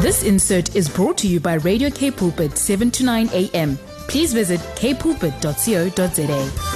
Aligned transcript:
This 0.00 0.22
insert 0.22 0.76
is 0.76 0.88
brought 0.88 1.18
to 1.18 1.28
you 1.28 1.40
by 1.40 1.54
Radio 1.54 1.90
Cape 1.90 2.16
Pulpit 2.16 2.56
7 2.56 2.90
to 2.92 3.04
9 3.04 3.28
a.m. 3.32 3.76
Please 4.08 4.32
visit 4.32 4.60
kpulpit.co.za. 4.76 6.74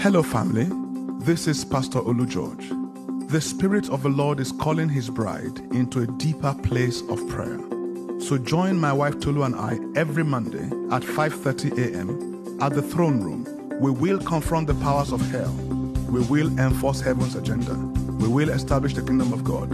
Hello, 0.00 0.22
family. 0.22 0.68
This 1.24 1.46
is 1.46 1.64
Pastor 1.64 2.00
Olu 2.00 2.28
George. 2.28 2.70
The 3.30 3.40
Spirit 3.40 3.88
of 3.90 4.02
the 4.02 4.08
Lord 4.08 4.40
is 4.40 4.52
calling 4.52 4.88
His 4.88 5.08
bride 5.08 5.58
into 5.72 6.02
a 6.02 6.06
deeper 6.06 6.54
place 6.62 7.02
of 7.08 7.26
prayer. 7.28 7.58
So 8.20 8.38
join 8.38 8.78
my 8.78 8.92
wife 8.92 9.18
Tolu 9.20 9.42
and 9.42 9.54
I 9.56 9.78
every 9.96 10.24
Monday 10.24 10.64
at 10.90 11.02
5:30 11.02 11.78
a.m. 11.78 12.58
at 12.62 12.72
the 12.72 12.82
throne 12.82 13.20
room. 13.20 13.46
We 13.80 13.90
will 13.90 14.18
confront 14.18 14.68
the 14.68 14.74
powers 14.74 15.12
of 15.12 15.20
hell. 15.30 15.54
We 16.14 16.20
will 16.26 16.56
enforce 16.60 17.00
heaven's 17.00 17.34
agenda. 17.34 17.74
We 17.74 18.28
will 18.28 18.50
establish 18.50 18.94
the 18.94 19.02
kingdom 19.02 19.32
of 19.32 19.42
God 19.42 19.68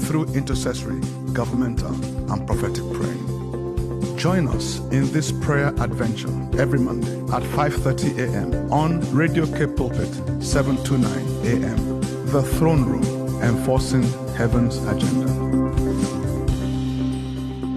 through 0.00 0.24
intercessory, 0.34 1.00
governmental, 1.32 1.94
and 2.30 2.46
prophetic 2.46 2.84
praying. 2.92 4.18
Join 4.18 4.46
us 4.48 4.78
in 4.92 5.10
this 5.10 5.32
prayer 5.32 5.68
adventure 5.80 6.28
every 6.60 6.80
Monday 6.80 7.16
at 7.34 7.42
5:30 7.44 8.18
a.m. 8.18 8.70
on 8.70 9.00
Radio 9.14 9.46
Cape 9.46 9.74
Pulpit 9.74 10.12
729 10.44 11.64
a.m. 11.64 12.00
The 12.26 12.42
Throne 12.42 12.84
Room, 12.84 13.42
enforcing 13.42 14.02
heaven's 14.34 14.76
agenda. 14.84 15.26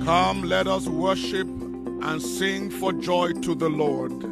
Come, 0.03 0.43
let 0.43 0.67
us 0.67 0.87
worship 0.89 1.47
and 1.47 2.21
sing 2.21 2.69
for 2.69 2.91
joy 2.91 3.31
to 3.31 3.55
the 3.55 3.69
Lord. 3.69 4.28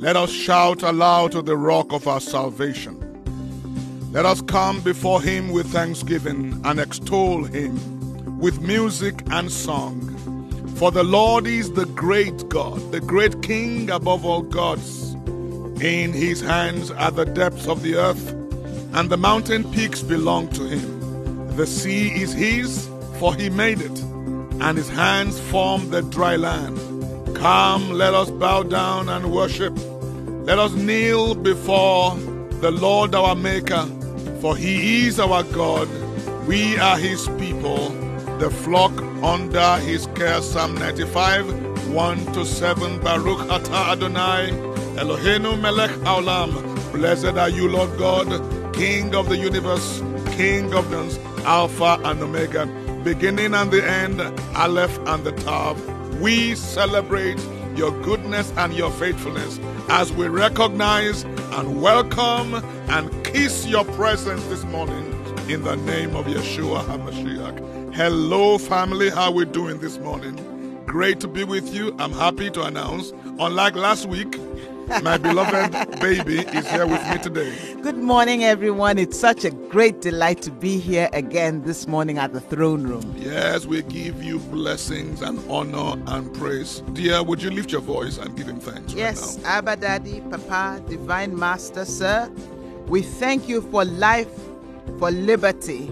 Let 0.00 0.16
us 0.16 0.30
shout 0.30 0.82
aloud 0.82 1.32
to 1.32 1.42
the 1.42 1.58
rock 1.58 1.92
of 1.92 2.08
our 2.08 2.22
salvation. 2.22 2.96
Let 4.12 4.24
us 4.24 4.40
come 4.40 4.80
before 4.80 5.20
him 5.20 5.50
with 5.50 5.66
thanksgiving 5.66 6.58
and 6.64 6.80
extol 6.80 7.44
him 7.44 8.38
with 8.38 8.62
music 8.62 9.22
and 9.30 9.52
song. 9.52 10.00
For 10.76 10.90
the 10.90 11.04
Lord 11.04 11.46
is 11.46 11.72
the 11.72 11.84
great 11.84 12.48
God, 12.48 12.92
the 12.92 13.00
great 13.02 13.42
King 13.42 13.90
above 13.90 14.24
all 14.24 14.40
gods. 14.40 15.12
In 15.82 16.14
his 16.14 16.40
hands 16.40 16.90
are 16.90 17.10
the 17.10 17.26
depths 17.26 17.68
of 17.68 17.82
the 17.82 17.96
earth, 17.96 18.32
and 18.94 19.10
the 19.10 19.18
mountain 19.18 19.70
peaks 19.70 20.00
belong 20.00 20.48
to 20.52 20.62
him. 20.62 21.56
The 21.56 21.66
sea 21.66 22.08
is 22.08 22.32
his, 22.32 22.88
for 23.18 23.34
he 23.34 23.50
made 23.50 23.82
it, 23.82 24.00
and 24.62 24.78
his 24.78 24.88
hands 24.88 25.38
formed 25.38 25.90
the 25.90 26.00
dry 26.00 26.36
land. 26.36 26.78
Come, 27.36 27.92
let 27.92 28.14
us 28.14 28.30
bow 28.30 28.62
down 28.62 29.10
and 29.10 29.30
worship. 29.30 29.78
Let 30.44 30.58
us 30.58 30.72
kneel 30.72 31.34
before 31.34 32.16
the 32.60 32.70
Lord 32.70 33.14
our 33.14 33.34
Maker, 33.34 33.84
for 34.40 34.56
he 34.56 35.06
is 35.06 35.20
our 35.20 35.42
God. 35.42 35.86
We 36.46 36.78
are 36.78 36.96
his 36.96 37.28
people, 37.38 37.90
the 38.38 38.50
flock 38.50 38.90
under 39.22 39.76
his 39.76 40.06
care. 40.14 40.40
Psalm 40.40 40.74
95, 40.76 41.92
1 41.92 42.32
to 42.32 42.46
7. 42.46 43.00
Baruch 43.00 43.38
atah 43.48 43.92
Adonai, 43.92 44.50
Eloheinu 44.96 45.60
melech 45.60 45.90
haolam. 46.08 46.50
Blessed 46.92 47.36
are 47.36 47.50
you, 47.50 47.68
Lord 47.68 47.96
God, 47.98 48.28
King 48.72 49.14
of 49.14 49.28
the 49.28 49.36
universe, 49.36 50.02
King 50.32 50.72
of 50.72 50.90
the 50.90 51.20
Alpha 51.44 52.00
and 52.02 52.22
Omega, 52.22 52.64
beginning 53.04 53.54
and 53.54 53.70
the 53.70 53.84
end, 53.86 54.22
Aleph 54.56 54.98
and 55.06 55.22
the 55.22 55.32
Tav. 55.32 55.78
We 56.18 56.54
celebrate 56.54 57.38
your 57.76 57.90
goodness 58.02 58.52
and 58.56 58.74
your 58.74 58.90
faithfulness 58.90 59.58
as 59.88 60.12
we 60.12 60.28
recognize 60.28 61.24
and 61.24 61.80
welcome 61.80 62.54
and 62.90 63.24
kiss 63.24 63.66
your 63.66 63.84
presence 63.84 64.44
this 64.46 64.64
morning 64.64 65.06
in 65.48 65.62
the 65.62 65.76
name 65.76 66.14
of 66.16 66.26
Yeshua 66.26 66.84
HaMashiach. 66.84 67.94
Hello, 67.94 68.58
family. 68.58 69.10
How 69.10 69.30
we 69.30 69.44
doing 69.44 69.78
this 69.80 69.98
morning? 69.98 70.36
Great 70.86 71.20
to 71.20 71.28
be 71.28 71.44
with 71.44 71.74
you. 71.74 71.94
I'm 71.98 72.12
happy 72.12 72.50
to 72.50 72.62
announce, 72.62 73.12
unlike 73.38 73.74
last 73.74 74.06
week, 74.06 74.36
my 75.02 75.16
beloved 75.16 76.00
baby 76.00 76.40
is 76.40 76.68
here 76.68 76.86
with 76.86 77.06
me 77.08 77.18
today. 77.18 77.56
Good 77.80 77.96
morning, 77.96 78.44
everyone. 78.44 78.98
It's 78.98 79.18
such 79.18 79.44
a 79.44 79.50
great 79.50 80.00
delight 80.00 80.42
to 80.42 80.50
be 80.50 80.78
here 80.78 81.08
again 81.12 81.62
this 81.62 81.86
morning 81.86 82.18
at 82.18 82.32
the 82.32 82.40
throne 82.40 82.82
room. 82.82 83.14
Yes, 83.16 83.66
we 83.66 83.82
give 83.82 84.22
you 84.22 84.38
blessings 84.38 85.22
and 85.22 85.38
honor 85.48 86.02
and 86.08 86.34
praise. 86.34 86.82
Dear, 86.92 87.22
would 87.22 87.40
you 87.42 87.50
lift 87.50 87.70
your 87.70 87.80
voice 87.80 88.18
and 88.18 88.36
give 88.36 88.48
him 88.48 88.58
thanks? 88.58 88.92
Yes, 88.92 89.36
right? 89.38 89.46
Abba 89.46 89.76
Daddy, 89.76 90.20
Papa, 90.22 90.82
Divine 90.88 91.38
Master, 91.38 91.84
Sir, 91.84 92.30
we 92.86 93.02
thank 93.02 93.48
you 93.48 93.62
for 93.62 93.84
life, 93.84 94.32
for 94.98 95.10
liberty, 95.12 95.88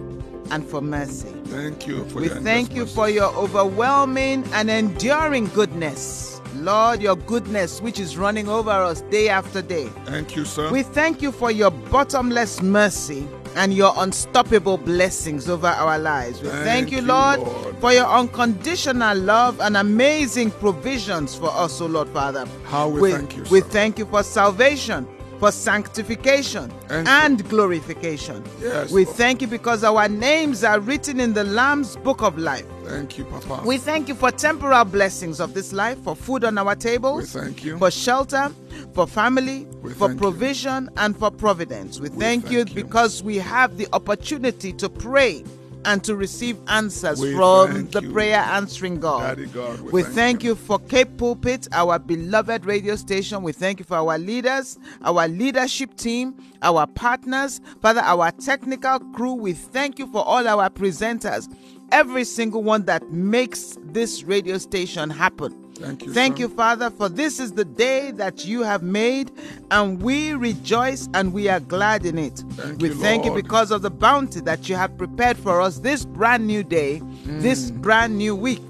and 0.51 0.67
for 0.67 0.81
mercy. 0.81 1.29
Thank 1.45 1.87
you 1.87 2.05
for 2.07 2.21
We 2.21 2.29
thank 2.29 2.75
you 2.75 2.85
for 2.87 3.09
your 3.09 3.35
overwhelming 3.37 4.45
and 4.53 4.69
enduring 4.69 5.47
goodness. 5.49 6.38
Lord, 6.57 7.01
your 7.03 7.17
goodness, 7.17 7.81
which 7.81 7.99
is 7.99 8.17
running 8.17 8.49
over 8.49 8.71
us 8.71 9.03
day 9.03 9.29
after 9.29 9.63
day. 9.63 9.87
Thank 10.05 10.37
you, 10.37 10.45
sir. 10.45 10.71
We 10.71 10.83
thank 10.83 11.23
you 11.23 11.33
for 11.33 11.51
your 11.51 11.71
bottomless 11.71 12.63
mercy 12.63 13.27
and 13.57 13.73
your 13.75 13.93
unstoppable 13.97 14.77
blessings 14.79 15.49
over 15.49 15.67
our 15.67 15.99
lives. 15.99 16.41
We 16.43 16.49
thank, 16.49 16.65
Thank 16.65 16.93
you, 16.93 17.03
Lord, 17.03 17.41
Lord. 17.41 17.77
for 17.79 17.93
your 17.93 18.07
unconditional 18.07 19.17
love 19.19 19.61
and 19.61 19.77
amazing 19.77 20.51
provisions 20.53 21.35
for 21.35 21.51
us, 21.51 21.81
O 21.81 21.87
Lord 21.87 22.09
Father. 22.11 22.47
How 22.67 22.89
we 22.89 23.13
thank 23.13 23.37
you, 23.37 23.45
We 23.51 23.61
thank 23.61 23.99
you 23.99 24.07
for 24.07 24.23
salvation. 24.23 25.07
For 25.39 25.53
sanctification 25.53 26.69
Thank 26.89 27.09
and 27.09 27.49
glorification. 27.49 28.43
Yes, 28.61 28.91
we 28.91 29.05
Lord. 29.05 29.17
thank 29.17 29.41
you 29.41 29.47
because 29.47 29.85
our 29.85 30.09
names 30.09 30.65
are 30.65 30.81
written 30.81 31.21
in 31.21 31.33
the 31.33 31.45
Lamb's 31.45 31.95
book 31.97 32.23
of 32.23 32.37
life. 32.39 32.67
Thank 32.85 33.19
you, 33.19 33.25
Papa. 33.25 33.63
We 33.65 33.79
thank 33.79 34.09
you 34.09 34.17
for 34.17 34.33
temporal 34.33 34.85
blessings 34.85 35.39
of 35.39 35.55
this 35.55 35.73
life, 35.73 36.03
for 36.03 36.17
food 36.17 36.43
on 36.43 36.59
our 36.59 36.75
tables, 36.75 37.35
We 37.35 37.41
thank 37.41 37.65
you. 37.65 37.79
for 37.79 37.91
shelter, 37.91 38.51
for 38.95 39.07
family, 39.07 39.69
We 39.81 39.93
for 39.93 40.09
thank 40.09 40.13
you. 40.13 40.17
provision, 40.19 40.91
and 40.97 41.17
for 41.17 41.31
providence. 41.31 42.01
We, 42.01 42.09
thank, 42.09 42.51
you 42.51 42.65
thank 42.65 42.77
you. 42.77 42.83
because 42.83 43.23
we 43.23 43.37
have 43.37 43.77
the 43.77 43.87
opportunity 43.93 44.73
to 44.73 44.89
pray 44.89 45.45
and 45.85 46.03
to 46.05 46.17
receive 46.17 46.59
answers 46.69 47.21
We 47.21 47.35
from 47.35 47.89
the 47.91 48.03
you. 48.03 48.13
prayer 48.13 48.39
answering 48.39 49.01
God. 49.01 49.39
God, 49.53 49.81
we 49.81 49.91
we 49.91 50.03
thank 50.03 50.15
thank 50.15 50.45
you 50.45 50.55
for 50.55 50.79
Cape 50.79 51.17
Pulpit, 51.17 51.69
our 51.73 51.99
beloved 51.99 52.65
radio 52.67 52.97
station. 52.97 53.43
We 53.43 53.53
thank 53.53 53.79
you 53.79 53.85
for 53.85 53.97
our 53.97 54.19
leaders, 54.19 54.79
our 55.03 55.27
leadership 55.29 55.97
team, 55.97 56.35
our 56.63 56.87
partners, 56.87 57.61
Father, 57.81 58.01
our 58.01 58.31
technical 58.33 59.01
crew. 59.15 59.35
We 59.35 59.53
thank 59.53 59.99
you 59.99 60.07
for 60.07 60.25
all 60.25 60.47
our 60.47 60.71
presenters, 60.71 61.53
every 61.93 62.25
single 62.25 62.63
one 62.63 62.85
that 62.85 63.11
makes 63.11 63.77
this 63.83 64.23
radio 64.25 64.59
station 64.59 65.11
happen. 65.11 65.68
Thank 65.81 66.05
you, 66.05 66.13
Thank 66.13 66.39
you, 66.39 66.49
Father, 66.49 66.91
for 66.91 67.09
this 67.09 67.39
is 67.39 67.53
the 67.53 67.65
day 67.65 68.11
that 68.13 68.45
you 68.45 68.63
have 68.63 68.83
made, 68.83 69.31
and 69.71 70.03
we 70.03 70.35
rejoice 70.35 71.09
and 71.15 71.33
we 71.33 71.49
are 71.49 71.61
glad 71.61 72.05
in 72.05 72.19
it. 72.19 72.43
Thank 72.53 72.83
we 72.83 72.89
you, 72.89 72.95
thank 72.95 73.25
you 73.25 73.33
because 73.33 73.71
of 73.71 73.83
the 73.83 73.91
bounty 73.91 74.41
that 74.41 74.69
you 74.69 74.75
have 74.77 74.97
prepared 74.99 75.37
for 75.39 75.61
us 75.61 75.79
this 75.79 76.05
brand 76.05 76.47
new 76.47 76.63
day, 76.65 77.01
Mm. 77.01 77.43
this 77.43 77.71
brand 77.71 78.17
new 78.19 78.35
week. 78.35 78.61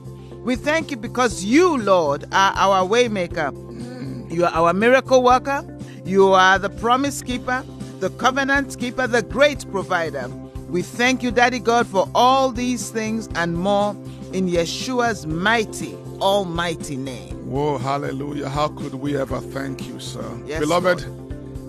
We 0.45 0.57
thank 0.57 0.91
you 0.91 0.97
because 0.97 1.45
you, 1.45 1.79
Lord, 1.79 2.25
are 2.33 2.53
our 2.57 2.87
waymaker. 2.87 3.53
Mm. 3.53 4.31
You 4.33 4.45
are 4.45 4.53
our 4.53 4.73
miracle 4.73 5.23
worker. 5.23 5.65
You 6.05 6.33
are 6.33 6.59
the 6.59 6.71
promise 6.71 7.23
keeper, 7.23 7.65
the 8.01 8.11
covenant 8.11 8.79
keeper, 8.79 9.07
the 9.07 9.23
great 9.23 9.71
provider. 9.71 10.29
We 10.69 10.83
thank 10.83 11.23
you, 11.23 11.31
Daddy 11.31 11.59
God, 11.59 11.87
for 11.87 12.09
all 12.15 12.51
these 12.53 12.91
things 12.91 13.29
and 13.35 13.57
more 13.57 13.95
in 14.33 14.49
Yeshua's 14.49 15.27
mighty, 15.27 15.95
almighty 16.21 16.97
name. 16.97 17.35
Whoa, 17.51 17.79
hallelujah. 17.79 18.49
How 18.49 18.69
could 18.69 18.95
we 18.95 19.17
ever 19.17 19.41
thank 19.41 19.87
you, 19.89 19.99
sir? 19.99 20.41
Yes, 20.47 20.61
Beloved, 20.61 21.05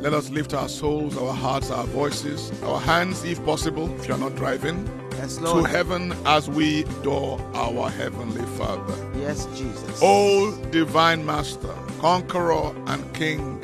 let 0.02 0.14
us 0.14 0.30
lift 0.30 0.54
our 0.54 0.70
souls, 0.70 1.18
our 1.18 1.34
hearts, 1.34 1.72
our 1.72 1.86
voices, 1.86 2.52
our 2.64 2.80
hands, 2.80 3.24
if 3.24 3.44
possible, 3.46 3.94
if 3.96 4.08
you're 4.08 4.18
not 4.18 4.36
driving, 4.36 4.88
Yes, 5.14 5.38
to 5.38 5.64
heaven 5.64 6.14
as 6.26 6.50
we 6.50 6.84
adore 6.84 7.40
our 7.54 7.90
Heavenly 7.90 8.46
Father. 8.58 9.12
Yes, 9.18 9.46
Jesus. 9.58 10.00
O 10.02 10.56
divine 10.72 11.26
Master, 11.26 11.74
Conqueror 12.00 12.74
and 12.88 13.14
King, 13.14 13.62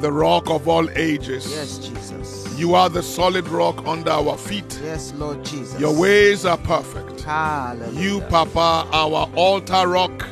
the 0.00 0.12
rock 0.12 0.50
of 0.50 0.68
all 0.68 0.88
ages. 0.90 1.50
Yes, 1.50 1.78
Jesus. 1.78 2.46
You 2.58 2.74
are 2.74 2.88
the 2.88 3.02
solid 3.02 3.48
rock 3.48 3.86
under 3.86 4.10
our 4.10 4.36
feet. 4.36 4.80
Yes, 4.82 5.12
Lord 5.14 5.44
Jesus. 5.44 5.78
Your 5.80 5.94
ways 5.98 6.44
are 6.44 6.58
perfect. 6.58 7.20
Hallelujah. 7.22 8.00
You, 8.00 8.20
Papa, 8.22 8.88
our 8.92 9.30
altar 9.34 9.86
rock, 9.88 10.26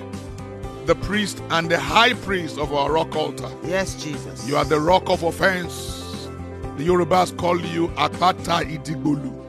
the 0.87 0.95
priest 0.95 1.43
and 1.51 1.71
the 1.71 1.79
high 1.79 2.15
priest 2.15 2.59
of 2.59 2.73
our 2.73 2.91
rock 2.93 3.15
altar. 3.17 3.51
Yes, 3.65 4.03
Jesus. 4.03 4.47
You 4.49 4.57
are 4.57 4.65
the 4.65 4.81
rock 4.81 5.09
of 5.11 5.23
offense. 5.23 6.29
The 6.77 6.87
Yorubas 6.87 7.37
call 7.37 7.61
you 7.61 7.89
Apata 7.89 8.63
Idigbolu. 8.65 9.45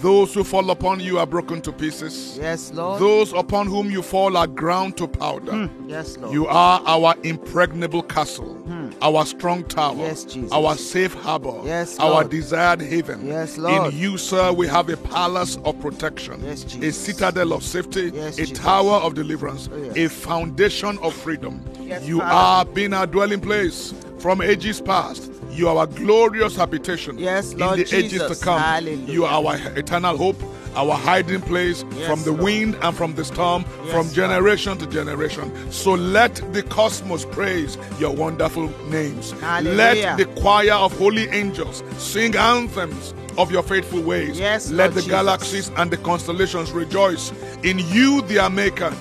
Those 0.00 0.34
who 0.34 0.42
fall 0.42 0.68
upon 0.72 0.98
you 0.98 1.20
are 1.20 1.26
broken 1.26 1.60
to 1.62 1.70
pieces. 1.70 2.36
Yes, 2.36 2.72
Lord. 2.72 3.00
Those 3.00 3.32
upon 3.32 3.68
whom 3.68 3.88
you 3.88 4.02
fall 4.02 4.36
are 4.36 4.48
ground 4.48 4.96
to 4.96 5.06
powder. 5.06 5.52
Hmm. 5.68 5.88
Yes, 5.88 6.18
Lord. 6.18 6.32
You 6.32 6.48
are 6.48 6.82
our 6.84 7.14
impregnable 7.22 8.02
castle. 8.02 8.52
Hmm. 8.54 8.81
Our 9.02 9.26
strong 9.26 9.64
tower, 9.64 9.96
Yes, 9.98 10.24
Jesus. 10.24 10.52
our 10.52 10.76
safe 10.76 11.12
harbor, 11.12 11.60
Yes, 11.64 11.98
our 11.98 12.24
desired 12.24 12.80
haven. 12.80 13.26
Yes, 13.26 13.58
Lord. 13.58 13.92
In 13.92 13.98
you, 14.00 14.16
sir, 14.16 14.52
we 14.52 14.66
have 14.68 14.88
a 14.88 14.96
palace 14.96 15.58
of 15.64 15.78
protection, 15.80 16.40
Yes, 16.44 16.62
Jesus. 16.62 16.96
a 16.96 17.12
citadel 17.12 17.52
of 17.52 17.62
safety, 17.64 18.12
Yes, 18.14 18.38
a 18.38 18.46
Jesus. 18.46 18.58
tower 18.58 18.94
of 19.02 19.14
deliverance, 19.14 19.68
Oh, 19.72 19.76
yes. 19.94 19.96
a 19.96 20.08
foundation 20.08 20.98
of 21.02 21.12
freedom. 21.14 21.60
You 22.04 22.18
Father. 22.20 22.32
are 22.32 22.64
being 22.64 22.94
our 22.94 23.06
dwelling 23.06 23.40
place 23.40 23.92
from 24.18 24.40
ages 24.40 24.80
past. 24.80 25.30
You 25.52 25.68
are 25.68 25.76
our 25.76 25.86
glorious 25.86 26.56
habitation 26.56 27.18
Yes, 27.18 27.52
in 27.52 27.58
Lord 27.58 27.78
the 27.80 27.94
ages 27.96 28.22
to 28.38 28.44
come. 28.44 28.60
Hallelujah. 28.60 29.12
You 29.12 29.24
are 29.26 29.44
our 29.44 29.56
eternal 29.76 30.16
hope, 30.16 30.36
our 30.74 30.94
hiding 30.94 31.42
place 31.42 31.84
Yes, 31.94 32.06
from 32.08 32.22
the 32.22 32.30
Lord. 32.32 32.42
wind 32.44 32.76
and 32.80 32.96
from 32.96 33.14
the 33.14 33.24
storm, 33.24 33.64
Yes, 33.84 33.92
from 33.92 34.10
generation 34.14 34.78
to 34.78 34.86
generation. 34.86 35.52
So 35.70 35.92
let 35.92 36.36
the 36.54 36.62
cosmos 36.62 37.26
praise 37.26 37.76
your 37.98 38.14
wonderful 38.14 38.68
names. 38.88 39.32
Hallelujah. 39.32 39.76
Let 39.76 40.16
the 40.18 40.24
choir 40.40 40.72
of 40.72 40.96
holy 40.98 41.28
angels 41.28 41.82
sing 41.98 42.34
anthems 42.34 43.12
of 43.36 43.50
your 43.52 43.62
faithful 43.62 44.00
ways. 44.02 44.38
Yes, 44.38 44.70
let 44.70 44.76
Lord 44.84 44.94
the 44.94 45.00
Jesus. 45.00 45.10
galaxies 45.10 45.70
and 45.76 45.90
the 45.90 45.96
constellations 45.98 46.72
rejoice 46.72 47.30
in 47.62 47.78
you, 47.78 48.22
their 48.22 48.48
maker. 48.48 48.92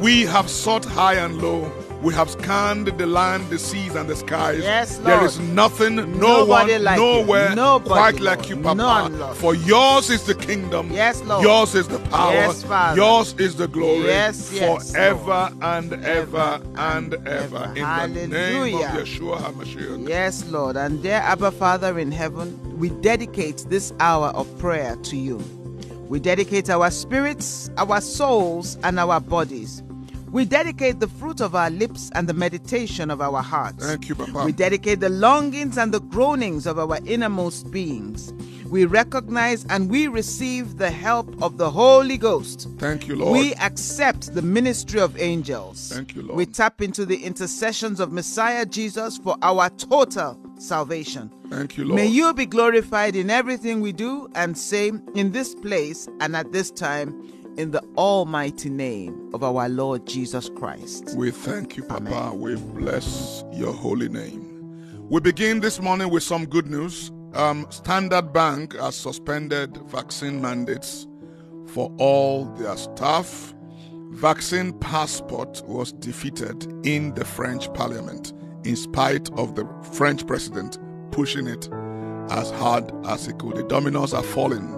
We 0.00 0.22
have 0.22 0.48
sought 0.48 0.84
high 0.86 1.14
and 1.16 1.42
low. 1.42 1.70
We 2.02 2.14
have 2.14 2.30
scanned 2.30 2.86
the 2.86 3.06
land, 3.06 3.50
the 3.50 3.58
seas, 3.58 3.94
and 3.94 4.08
the 4.08 4.16
skies. 4.16 4.60
Yes, 4.62 4.96
There 4.98 5.16
Lord. 5.16 5.26
is 5.26 5.38
nothing, 5.38 5.96
no 5.96 6.44
Nobody 6.46 6.72
one, 6.72 6.84
like 6.84 6.98
you. 6.98 7.04
nowhere 7.04 7.54
Nobody, 7.54 7.90
quite 7.90 8.20
like 8.20 8.48
you, 8.48 8.56
Papa. 8.56 8.74
None, 8.74 9.18
Lord. 9.18 9.36
For 9.36 9.54
yours 9.54 10.08
is 10.08 10.24
the 10.24 10.34
kingdom. 10.34 10.90
Yes, 10.90 11.20
Lord. 11.24 11.42
Yours 11.44 11.74
is 11.74 11.88
the 11.88 11.98
power. 12.08 12.32
Yes, 12.32 12.62
Father. 12.62 12.96
Yours 12.98 13.34
is 13.38 13.56
the 13.56 13.68
glory. 13.68 14.06
Yes, 14.06 14.50
yes, 14.50 14.92
Forever 14.92 15.52
and 15.60 15.92
ever 16.04 16.62
and 16.76 17.14
ever. 17.28 17.72
ever. 17.76 18.04
In 18.06 18.14
the 18.14 18.26
name 18.28 18.76
of 18.76 18.80
Yeshua 18.82 19.36
HaMashiach. 19.42 20.08
Yes, 20.08 20.46
Lord. 20.48 20.76
And 20.76 21.02
dear 21.02 21.20
Abba 21.22 21.50
Father 21.50 21.98
in 21.98 22.12
heaven, 22.12 22.58
we 22.78 22.88
dedicate 22.88 23.66
this 23.68 23.92
hour 24.00 24.28
of 24.28 24.46
prayer 24.58 24.96
to 25.02 25.16
you. 25.18 25.36
We 26.08 26.18
dedicate 26.18 26.70
our 26.70 26.90
spirits, 26.90 27.70
our 27.76 28.00
souls, 28.00 28.78
and 28.84 28.98
our 28.98 29.20
bodies. 29.20 29.82
We 30.30 30.44
dedicate 30.44 31.00
the 31.00 31.08
fruit 31.08 31.40
of 31.40 31.56
our 31.56 31.70
lips 31.70 32.08
and 32.14 32.28
the 32.28 32.34
meditation 32.34 33.10
of 33.10 33.20
our 33.20 33.42
hearts. 33.42 33.84
Thank 33.84 34.08
you, 34.08 34.14
Papa. 34.14 34.44
We 34.44 34.52
dedicate 34.52 35.00
the 35.00 35.08
longings 35.08 35.76
and 35.76 35.92
the 35.92 36.00
groanings 36.00 36.66
of 36.66 36.78
our 36.78 37.00
innermost 37.04 37.72
beings. 37.72 38.32
We 38.68 38.84
recognize 38.84 39.66
and 39.68 39.90
we 39.90 40.06
receive 40.06 40.78
the 40.78 40.92
help 40.92 41.42
of 41.42 41.58
the 41.58 41.68
Holy 41.68 42.16
Ghost. 42.16 42.68
Thank 42.78 43.08
you, 43.08 43.16
Lord. 43.16 43.32
We 43.32 43.54
accept 43.54 44.32
the 44.32 44.42
ministry 44.42 45.00
of 45.00 45.20
angels. 45.20 45.90
Thank 45.92 46.14
you, 46.14 46.22
Lord. 46.22 46.36
We 46.36 46.46
tap 46.46 46.80
into 46.80 47.04
the 47.04 47.24
intercessions 47.24 47.98
of 47.98 48.12
Messiah 48.12 48.64
Jesus 48.64 49.18
for 49.18 49.36
our 49.42 49.68
total 49.70 50.38
salvation. 50.58 51.32
Thank 51.48 51.76
you, 51.76 51.86
Lord. 51.86 51.96
May 51.96 52.06
you 52.06 52.32
be 52.34 52.46
glorified 52.46 53.16
in 53.16 53.30
everything 53.30 53.80
we 53.80 53.90
do 53.90 54.28
and 54.36 54.56
say 54.56 54.92
in 55.16 55.32
this 55.32 55.56
place 55.56 56.06
and 56.20 56.36
at 56.36 56.52
this 56.52 56.70
time 56.70 57.39
in 57.56 57.70
the 57.70 57.82
almighty 57.96 58.70
name 58.70 59.30
of 59.34 59.42
our 59.42 59.68
Lord 59.68 60.06
Jesus 60.06 60.48
Christ. 60.48 61.14
We 61.16 61.30
thank 61.30 61.76
you, 61.76 61.82
Papa. 61.82 62.06
Amen. 62.06 62.40
We 62.40 62.56
bless 62.56 63.44
your 63.52 63.72
holy 63.72 64.08
name. 64.08 64.46
We 65.08 65.20
begin 65.20 65.60
this 65.60 65.80
morning 65.80 66.10
with 66.10 66.22
some 66.22 66.46
good 66.46 66.70
news. 66.70 67.10
Um, 67.34 67.66
Standard 67.70 68.32
Bank 68.32 68.76
has 68.76 68.94
suspended 68.94 69.76
vaccine 69.88 70.40
mandates 70.40 71.06
for 71.66 71.92
all 71.98 72.46
their 72.56 72.76
staff. 72.76 73.54
Vaccine 74.10 74.72
passport 74.72 75.62
was 75.66 75.92
defeated 75.92 76.66
in 76.86 77.14
the 77.14 77.24
French 77.24 77.72
parliament 77.74 78.32
in 78.64 78.76
spite 78.76 79.30
of 79.32 79.54
the 79.54 79.66
French 79.92 80.26
president 80.26 80.78
pushing 81.10 81.46
it 81.46 81.68
as 82.30 82.50
hard 82.52 82.92
as 83.06 83.26
he 83.26 83.32
could. 83.32 83.56
The 83.56 83.62
dominoes 83.64 84.14
are 84.14 84.22
falling 84.22 84.76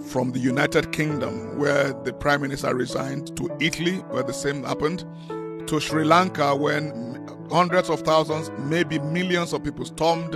from 0.00 0.32
the 0.32 0.38
United 0.38 0.92
Kingdom, 0.92 1.58
where 1.58 1.92
the 2.04 2.12
prime 2.12 2.42
minister 2.42 2.74
resigned, 2.74 3.36
to 3.36 3.50
Italy, 3.60 3.96
where 4.10 4.22
the 4.22 4.32
same 4.32 4.64
happened, 4.64 5.04
to 5.66 5.80
Sri 5.80 6.04
Lanka, 6.04 6.54
when 6.54 7.26
hundreds 7.50 7.90
of 7.90 8.00
thousands, 8.00 8.50
maybe 8.58 8.98
millions 8.98 9.52
of 9.52 9.62
people 9.64 9.84
stormed 9.84 10.32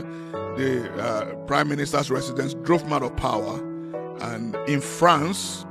the 0.57 0.91
uh, 0.99 1.35
prime 1.47 1.69
minister's 1.69 2.11
residence, 2.11 2.55
drove 2.55 2.83
him 2.83 2.93
out 2.93 3.03
of 3.03 3.17
power. 3.17 3.59
And 4.21 4.55
in 4.69 4.81
France, 4.81 5.65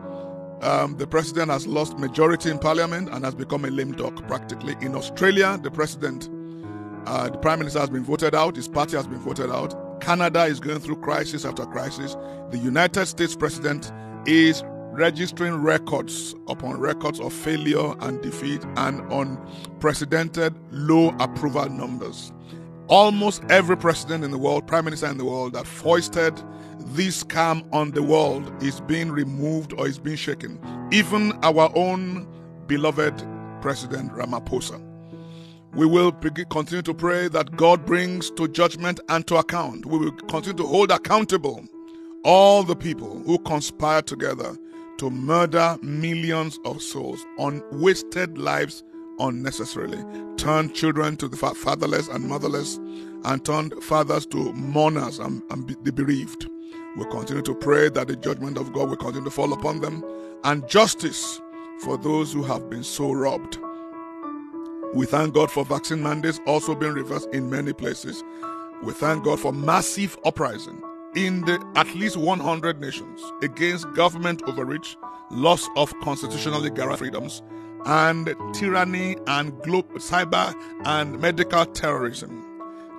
um, 0.62 0.96
the 0.98 1.08
president 1.08 1.50
has 1.50 1.66
lost 1.66 1.98
majority 1.98 2.50
in 2.50 2.60
parliament 2.60 3.10
and 3.12 3.26
has 3.26 3.34
become 3.34 3.66
a 3.66 3.70
lame 3.70 3.94
duck 3.94 4.28
practically. 4.28 4.76
In 4.82 4.96
Australia, 4.96 5.60
the 5.62 5.72
president, 5.72 6.30
uh, 7.06 7.30
the 7.30 7.38
prime 7.38 7.60
minister 7.60 7.80
has 7.80 7.90
been 7.90 8.04
voted 8.04 8.36
out, 8.36 8.56
his 8.56 8.68
party 8.68 8.96
has 8.96 9.08
been 9.08 9.20
voted 9.20 9.50
out. 9.50 9.74
Canada 10.01 10.44
is 10.45 10.59
going 10.59 10.80
through 10.80 10.98
crisis 10.98 11.45
after 11.45 11.65
crisis. 11.65 12.15
The 12.50 12.57
United 12.57 13.06
States 13.06 13.36
president 13.36 13.92
is 14.25 14.63
registering 14.92 15.56
records 15.56 16.36
upon 16.50 16.80
records 16.80 17.19
of 17.19 17.31
failure 17.31 17.94
and 18.01 18.21
defeat 18.21 18.63
and 18.75 19.00
unprecedented 19.12 20.53
low 20.71 21.15
approval 21.19 21.69
numbers. 21.69 22.33
Almost 22.88 23.44
every 23.50 23.77
president 23.77 24.25
in 24.25 24.31
the 24.31 24.38
world, 24.38 24.68
prime 24.68 24.83
minister 24.83 25.07
in 25.07 25.18
the 25.18 25.24
world 25.24 25.53
that 25.53 25.65
foisted 25.65 26.42
this 26.88 27.24
scam 27.24 27.65
on 27.74 27.92
the 27.92 28.03
world 28.03 28.51
is 28.62 28.81
being 28.81 29.12
removed 29.12 29.71
or 29.74 29.88
is 29.88 29.98
being 29.98 30.18
shaken. 30.18 30.59
Even 30.92 31.31
our 31.44 31.71
own 31.74 32.27
beloved 32.68 33.25
President 33.62 34.12
Ramaphosa. 34.12 34.91
We 35.74 35.86
will 35.86 36.12
continue 36.12 36.82
to 36.82 36.94
pray 36.94 37.30
that 37.30 37.56
God 37.56 37.86
brings 37.86 38.30
to 38.32 38.48
judgment 38.50 39.00
and 39.08 39.26
to 39.28 39.38
account. 39.38 39.86
We 39.86 40.00
will 40.00 40.12
continue 40.12 40.58
to 40.58 40.68
hold 40.68 40.92
accountable 40.92 41.66
all 42.24 42.64
the 42.64 42.76
people 42.76 43.22
who 43.26 43.40
conspire 43.40 44.02
together 44.02 44.58
to 44.98 45.10
murder 45.10 45.78
millions 45.82 46.60
of 46.66 46.82
souls 46.82 47.26
on 47.40 47.64
wasted 47.72 48.38
lives 48.38 48.84
unnecessarily, 49.20 50.04
turn 50.38 50.74
children 50.74 51.16
to 51.18 51.28
the 51.28 51.38
fatherless 51.38 52.08
and 52.10 52.28
motherless, 52.28 52.78
and 53.24 53.46
turn 53.46 53.70
fathers 53.82 54.26
to 54.26 54.52
mourners 54.54 55.20
and, 55.20 55.42
and 55.52 55.70
the 55.84 55.92
bereaved. 55.92 56.50
We 56.98 57.06
continue 57.06 57.44
to 57.44 57.56
pray 57.56 57.90
that 57.90 58.08
the 58.08 58.18
judgment 58.18 58.58
of 58.58 58.74
God 58.74 58.90
will 58.90 58.98
continue 58.98 59.24
to 59.24 59.32
fall 59.32 59.54
upon 59.54 59.80
them 59.80 60.04
and 60.44 60.68
justice 60.68 61.40
for 61.80 61.98
those 61.98 62.34
who 62.34 62.44
have 62.44 62.70
been 62.70 62.84
so 62.84 63.12
robbed. 63.12 63.58
We 64.94 65.06
thank 65.06 65.34
God 65.34 65.50
for 65.50 65.64
vaccine 65.64 66.04
mandates 66.04 66.42
also 66.46 66.76
being 66.76 66.92
reversed 66.92 67.30
in 67.32 67.50
many 67.50 67.72
places. 67.72 68.26
We 68.84 68.92
thank 68.92 69.24
God 69.24 69.40
for 69.40 69.54
massive 69.54 70.18
uprising 70.26 70.82
in 71.16 71.42
the 71.46 71.64
at 71.76 71.88
least 71.96 72.18
100 72.18 72.82
nations 72.82 73.22
against 73.42 73.92
government 73.94 74.44
overreach, 74.48 74.98
loss 75.30 75.70
of 75.77 75.98
constitutionally 76.01 76.70
guaranteed 76.72 77.00
freedoms, 77.00 77.42
and 77.86 78.36
tyranny 78.54 79.15
and 79.27 79.58
glo- 79.62 79.84
cyber 79.96 80.54
and 80.84 81.22
medical 81.22 81.65
terrorism. 81.68 82.46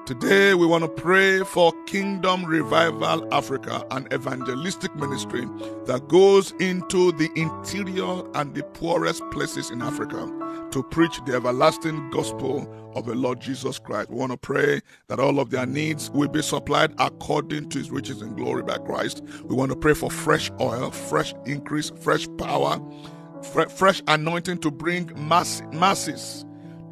Today, 0.06 0.54
we 0.54 0.66
want 0.66 0.82
to 0.84 0.88
pray 0.88 1.44
for 1.44 1.72
Kingdom 1.84 2.44
Revival 2.44 3.32
Africa, 3.32 3.86
an 3.90 4.08
evangelistic 4.12 4.94
ministry 4.96 5.46
that 5.84 6.08
goes 6.08 6.52
into 6.58 7.12
the 7.12 7.28
interior 7.36 8.22
and 8.34 8.54
the 8.54 8.64
poorest 8.74 9.22
places 9.30 9.70
in 9.70 9.80
Africa 9.82 10.26
to 10.72 10.82
preach 10.82 11.20
the 11.26 11.34
everlasting 11.34 12.10
gospel 12.10 12.66
of 12.94 13.06
the 13.06 13.14
Lord 13.14 13.40
Jesus 13.40 13.78
Christ. 13.78 14.10
We 14.10 14.16
want 14.16 14.32
to 14.32 14.38
pray 14.38 14.80
that 15.08 15.20
all 15.20 15.38
of 15.38 15.50
their 15.50 15.66
needs 15.66 16.10
will 16.10 16.28
be 16.28 16.42
supplied 16.42 16.94
according 16.98 17.68
to 17.70 17.78
his 17.78 17.90
riches 17.90 18.22
in 18.22 18.34
glory 18.34 18.62
by 18.62 18.78
Christ. 18.78 19.22
We 19.44 19.54
want 19.54 19.70
to 19.70 19.76
pray 19.76 19.94
for 19.94 20.10
fresh 20.10 20.50
oil, 20.60 20.90
fresh 20.90 21.34
increase, 21.46 21.90
fresh 22.00 22.26
power, 22.38 22.80
fre- 23.52 23.68
fresh 23.68 24.02
anointing 24.08 24.58
to 24.58 24.70
bring 24.70 25.12
mass- 25.28 25.62
masses 25.72 26.44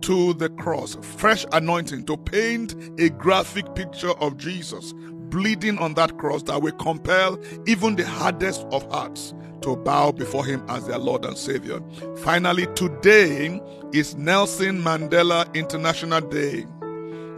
to 0.03 0.35
the 0.35 0.51
cross, 0.51 0.97
fresh 1.01 1.45
anointing 1.53 2.05
to 2.07 2.17
paint 2.17 2.75
a 2.99 3.11
graphic 3.11 3.75
picture 3.75 4.13
of 4.13 4.37
Jesus 4.37 4.95
bleeding 5.31 5.79
on 5.79 5.95
that 5.95 6.19
cross 6.19 6.43
that 6.45 6.61
will 6.61 6.73
compel 6.73 7.39
even 7.67 7.97
the 7.97 8.07
hardest 8.07 8.67
of 8.73 8.91
hearts 8.91 9.33
to 9.63 9.77
bow 9.77 10.13
before 10.13 10.45
him 10.45 10.65
as 10.69 10.87
their 10.87 10.99
Lord 10.99 11.25
and 11.25 11.37
Savior. 11.37 11.81
Finally, 12.19 12.67
today 12.75 13.61
is 13.93 14.17
Nelson 14.17 14.83
Mandela 14.83 15.53
International 15.55 16.21
Day. 16.21 16.67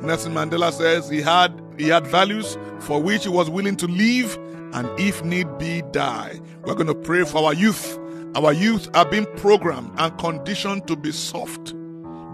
Nelson 0.01 0.33
Mandela 0.35 0.73
says 0.73 1.09
he 1.09 1.21
had 1.21 1.53
he 1.79 1.89
had 1.89 2.07
values 2.07 2.59
for 2.81 3.01
which 3.01 3.25
he 3.25 3.29
was 3.29 3.49
willing 3.49 3.77
to 3.77 3.87
live 3.87 4.37
and 4.73 4.89
if 4.99 5.25
need 5.25 5.47
be 5.59 5.83
die. 5.93 6.41
We're 6.65 6.75
going 6.75 6.87
to 6.87 6.95
pray 6.95 7.25
for 7.25 7.45
our 7.45 7.55
youth. 7.55 7.99
Our 8.35 8.53
youth 8.53 8.89
are 8.95 9.09
being 9.09 9.27
programmed 9.37 9.93
and 9.99 10.17
conditioned 10.19 10.87
to 10.89 10.97
be 10.97 11.13
soft. 11.13 11.75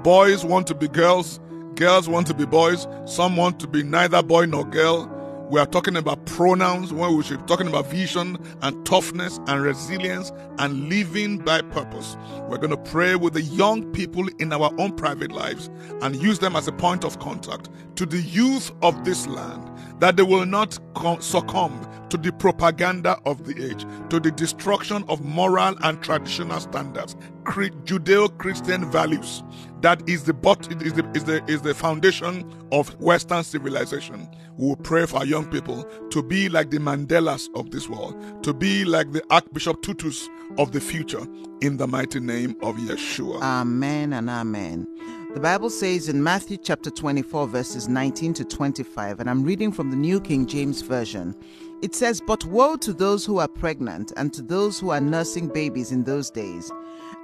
Boys 0.02 0.44
want 0.44 0.66
to 0.68 0.74
be 0.74 0.88
girls, 0.88 1.40
girls 1.74 2.08
want 2.08 2.26
to 2.28 2.34
be 2.34 2.46
boys, 2.46 2.86
some 3.04 3.36
want 3.36 3.58
to 3.60 3.66
be 3.66 3.82
neither 3.82 4.22
boy 4.22 4.46
nor 4.46 4.64
girl. 4.64 5.14
We 5.50 5.58
are 5.60 5.66
talking 5.66 5.96
about 5.96 6.26
pronouns 6.26 6.92
when 6.92 7.16
we 7.16 7.22
should 7.22 7.40
be 7.40 7.46
talking 7.46 7.68
about 7.68 7.86
vision 7.86 8.36
and 8.60 8.84
toughness 8.84 9.40
and 9.46 9.62
resilience 9.62 10.30
and 10.58 10.90
living 10.90 11.38
by 11.38 11.62
purpose. 11.62 12.18
We're 12.48 12.58
going 12.58 12.70
to 12.70 12.90
pray 12.90 13.14
with 13.14 13.32
the 13.32 13.40
young 13.40 13.90
people 13.92 14.28
in 14.40 14.52
our 14.52 14.70
own 14.78 14.92
private 14.92 15.32
lives 15.32 15.70
and 16.02 16.16
use 16.16 16.38
them 16.38 16.54
as 16.54 16.68
a 16.68 16.72
point 16.72 17.02
of 17.02 17.18
contact 17.18 17.70
to 17.96 18.04
the 18.04 18.20
youth 18.20 18.72
of 18.82 19.06
this 19.06 19.26
land 19.26 19.70
that 20.00 20.18
they 20.18 20.22
will 20.22 20.44
not 20.44 20.74
succumb 21.22 21.88
to 22.10 22.18
the 22.18 22.32
propaganda 22.32 23.18
of 23.24 23.44
the 23.46 23.70
age, 23.70 23.86
to 24.10 24.20
the 24.20 24.30
destruction 24.30 25.02
of 25.08 25.24
moral 25.24 25.74
and 25.82 26.02
traditional 26.02 26.60
standards, 26.60 27.16
Judeo-Christian 27.50 28.90
values. 28.90 29.42
That 29.80 30.08
is 30.08 30.24
the, 30.24 30.34
is 30.82 30.92
the 30.92 31.10
is 31.14 31.24
the 31.24 31.44
is 31.46 31.62
the 31.62 31.74
foundation 31.74 32.44
of 32.72 32.88
Western 33.00 33.44
civilization. 33.44 34.28
We 34.56 34.68
will 34.68 34.76
pray 34.76 35.06
for 35.06 35.18
our 35.18 35.24
young 35.24 35.46
people 35.46 35.84
to 36.10 36.22
be 36.22 36.48
like 36.48 36.70
the 36.70 36.78
Mandelas 36.78 37.48
of 37.54 37.70
this 37.70 37.88
world, 37.88 38.42
to 38.42 38.52
be 38.52 38.84
like 38.84 39.12
the 39.12 39.22
Archbishop 39.30 39.82
Tutus 39.82 40.28
of 40.58 40.72
the 40.72 40.80
future, 40.80 41.24
in 41.60 41.76
the 41.76 41.86
mighty 41.86 42.18
name 42.18 42.56
of 42.62 42.76
Yeshua. 42.76 43.40
Amen 43.40 44.12
and 44.12 44.28
amen. 44.28 44.86
The 45.34 45.40
Bible 45.40 45.70
says 45.70 46.08
in 46.08 46.22
Matthew 46.22 46.56
chapter 46.56 46.90
24, 46.90 47.46
verses 47.48 47.86
19 47.86 48.32
to 48.34 48.44
25, 48.44 49.20
and 49.20 49.28
I'm 49.28 49.44
reading 49.44 49.70
from 49.70 49.90
the 49.90 49.96
New 49.96 50.20
King 50.20 50.46
James 50.46 50.80
Version. 50.80 51.36
It 51.82 51.94
says, 51.94 52.20
But 52.26 52.44
woe 52.46 52.76
to 52.78 52.92
those 52.92 53.24
who 53.24 53.38
are 53.38 53.46
pregnant 53.46 54.12
and 54.16 54.32
to 54.32 54.42
those 54.42 54.80
who 54.80 54.90
are 54.90 55.00
nursing 55.00 55.46
babies 55.48 55.92
in 55.92 56.02
those 56.02 56.30
days, 56.30 56.72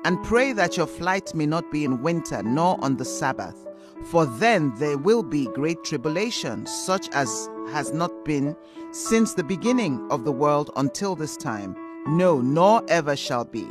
and 0.05 0.23
pray 0.25 0.53
that 0.53 0.77
your 0.77 0.87
flight 0.87 1.35
may 1.35 1.47
not 1.47 1.71
be 1.71 1.85
in 1.85 2.03
winter 2.03 2.43
nor 2.43 2.83
on 2.85 2.97
the 2.97 3.05
Sabbath 3.05 3.65
for 4.05 4.27
then 4.27 4.73
there 4.77 4.99
will 4.99 5.23
be 5.23 5.47
great 5.47 5.83
tribulation, 5.83 6.67
such 6.67 7.09
as 7.11 7.49
has 7.71 7.93
not 7.93 8.25
been 8.25 8.55
since 8.93 9.35
the 9.35 9.45
beginning 9.45 10.07
of 10.11 10.25
the 10.25 10.33
world 10.33 10.71
until 10.77 11.17
this 11.17 11.37
time, 11.37 11.75
no, 12.07 12.41
nor 12.41 12.83
ever 12.89 13.17
shall 13.17 13.45
be. 13.45 13.67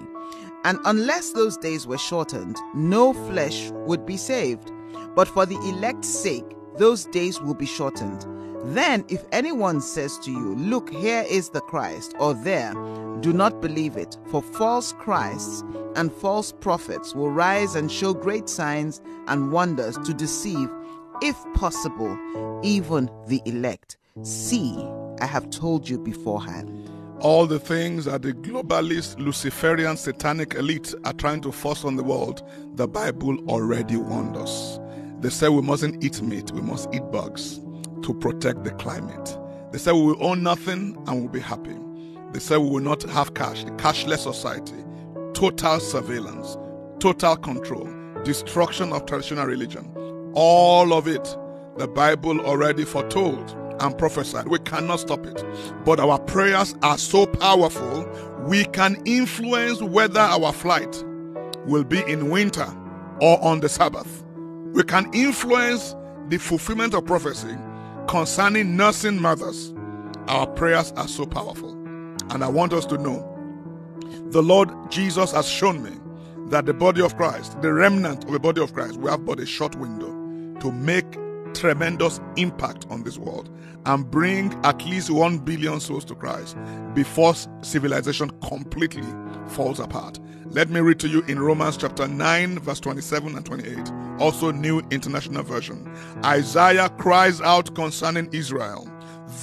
And 0.66 0.80
unless 0.86 1.32
those 1.32 1.58
days 1.58 1.86
were 1.86 1.98
shortened, 1.98 2.58
no 2.74 3.14
flesh 3.14 3.70
would 3.86 4.06
be 4.06 4.18
saved. 4.18 4.72
But 5.16 5.28
for 5.28 5.46
the 5.46 5.58
elect's 5.58 6.08
sake, 6.08 6.46
those 6.78 7.06
days 7.06 7.40
will 7.40 7.54
be 7.54 7.68
shortened. 7.68 8.26
Then, 8.66 9.04
if 9.10 9.26
anyone 9.34 9.82
says 9.82 10.18
to 10.20 10.32
you, 10.32 10.56
Look, 10.56 10.90
here 10.90 11.26
is 11.30 11.50
the 11.50 11.60
Christ, 11.60 12.16
or 12.18 12.34
there, 12.34 12.74
do 13.20 13.34
not 13.34 13.62
believe 13.62 13.98
it, 13.98 14.18
for 14.28 14.42
false 14.42 14.94
Christs 14.94 15.64
and 15.98 16.12
false 16.12 16.54
prophets 16.54 17.14
will 17.14 17.30
rise 17.30 17.76
and 17.76 17.92
show 17.92 18.14
great 18.14 18.48
signs 18.48 19.02
and 19.28 19.52
wonders 19.52 19.98
to 20.00 20.14
deceive, 20.14 20.70
if 21.22 21.36
possible, 21.56 22.18
even 22.64 23.10
the 23.28 23.42
elect. 23.46 23.98
See, 24.22 24.78
I 25.20 25.26
have 25.26 25.50
told 25.50 25.90
you 25.90 26.00
beforehand. 26.00 26.90
All 27.20 27.46
the 27.46 27.60
things 27.60 28.06
that 28.06 28.22
the 28.22 28.34
globalist, 28.34 29.20
Luciferian, 29.20 29.98
satanic 29.98 30.56
elite 30.56 30.94
are 31.04 31.14
trying 31.14 31.42
to 31.42 31.52
force 31.52 31.84
on 31.84 31.98
the 31.98 32.04
world, 32.04 32.44
the 32.76 32.88
Bible 32.88 33.38
already 33.50 33.98
warned 33.98 34.38
us. 34.38 34.80
They 35.20 35.30
said 35.30 35.50
we 35.50 35.62
mustn't 35.62 36.04
eat 36.04 36.22
meat, 36.22 36.52
we 36.52 36.62
must 36.62 36.94
eat 36.94 37.04
bugs 37.12 37.63
to 38.04 38.14
protect 38.14 38.64
the 38.64 38.72
climate. 38.72 39.38
They 39.72 39.80
said 39.80 39.94
we 39.94 40.04
will 40.04 40.24
own 40.24 40.44
nothing 40.44 40.96
and 41.08 41.20
we'll 41.20 41.30
be 41.30 41.40
happy. 41.40 41.76
They 42.32 42.40
said 42.40 42.58
we 42.58 42.70
will 42.70 42.80
not 42.80 43.04
have 43.04 43.34
cash, 43.34 43.64
a 43.64 43.68
cashless 43.72 44.20
society, 44.20 44.84
total 45.34 45.80
surveillance, 45.80 46.58
total 47.00 47.36
control, 47.38 47.90
destruction 48.24 48.94
of 48.94 49.06
traditional 49.06 49.46
religion. 49.46 49.92
All 50.34 50.94
of 50.94 51.08
it, 51.08 51.38
the 51.78 51.88
Bible 51.88 52.40
already 52.42 52.86
foretold 52.86 53.58
and 53.80 53.98
prophesied. 53.98 54.48
We 54.48 54.60
cannot 54.60 55.00
stop 55.00 55.26
it. 55.26 55.44
But 55.86 56.00
our 56.00 56.20
prayers 56.20 56.76
are 56.84 56.98
so 56.98 57.26
powerful, 57.26 58.08
we 58.48 58.66
can 58.66 59.02
influence 59.06 59.82
whether 59.82 60.20
our 60.20 60.54
flight 60.54 61.04
will 61.66 61.84
be 61.84 62.02
in 62.02 62.30
winter 62.30 62.68
or 63.22 63.44
on 63.44 63.60
the 63.60 63.70
Sabbath. 63.70 64.24
We 64.74 64.84
can 64.84 65.12
influence 65.14 65.96
the 66.30 66.38
fulfillment 66.38 66.94
of 66.94 67.06
prophecy 67.06 67.56
concerning 68.14 68.78
nursing 68.78 69.20
mothers, 69.20 69.74
our 70.28 70.46
prayers 70.46 70.92
are 70.92 71.08
so 71.08 71.26
powerful. 71.26 71.72
And 72.30 72.44
I 72.44 72.48
want 72.48 72.72
us 72.72 72.86
to 72.86 72.98
know 73.00 73.28
the 74.30 74.44
Lord 74.44 74.70
Jesus 74.92 75.32
has 75.32 75.50
shown 75.50 75.82
me 75.82 75.90
that 76.52 76.68
the 76.68 76.76
body 76.76 77.02
of 77.02 77.18
Christ, 77.18 77.60
the 77.64 77.74
remnant 77.74 78.26
of 78.26 78.32
the 78.32 78.40
body 78.40 78.62
of 78.62 78.72
Christ, 78.72 78.98
we 78.98 79.10
have 79.10 79.26
but 79.26 79.40
a 79.40 79.48
short 79.48 79.76
window 79.78 80.10
to 80.60 80.72
make 80.72 81.18
tremendous 81.56 82.22
impact 82.36 82.86
on 82.92 83.02
this 83.02 83.18
world 83.18 83.50
and 83.88 84.12
bring 84.12 84.54
at 84.64 84.86
least 84.86 85.10
1 85.10 85.40
billion 85.40 85.80
souls 85.80 86.06
to 86.06 86.14
Christ 86.14 86.56
before 86.94 87.34
civilization 87.64 88.30
completely 88.48 89.08
falls 89.48 89.80
apart. 89.80 90.20
Let 90.46 90.70
me 90.70 90.82
read 90.82 91.00
to 91.00 91.08
you 91.08 91.24
in 91.24 91.40
Romans 91.40 91.78
chapter 91.78 92.08
9, 92.08 92.60
verse 92.60 92.80
27 92.80 93.36
and 93.36 93.44
28, 93.44 93.76
also 94.20 94.52
New 94.52 94.82
International 94.92 95.44
Version. 95.44 95.92
Isaiah 96.26 96.90
cries 96.90 97.42
out 97.42 97.74
concerning 97.76 98.30
Israel 98.32 98.88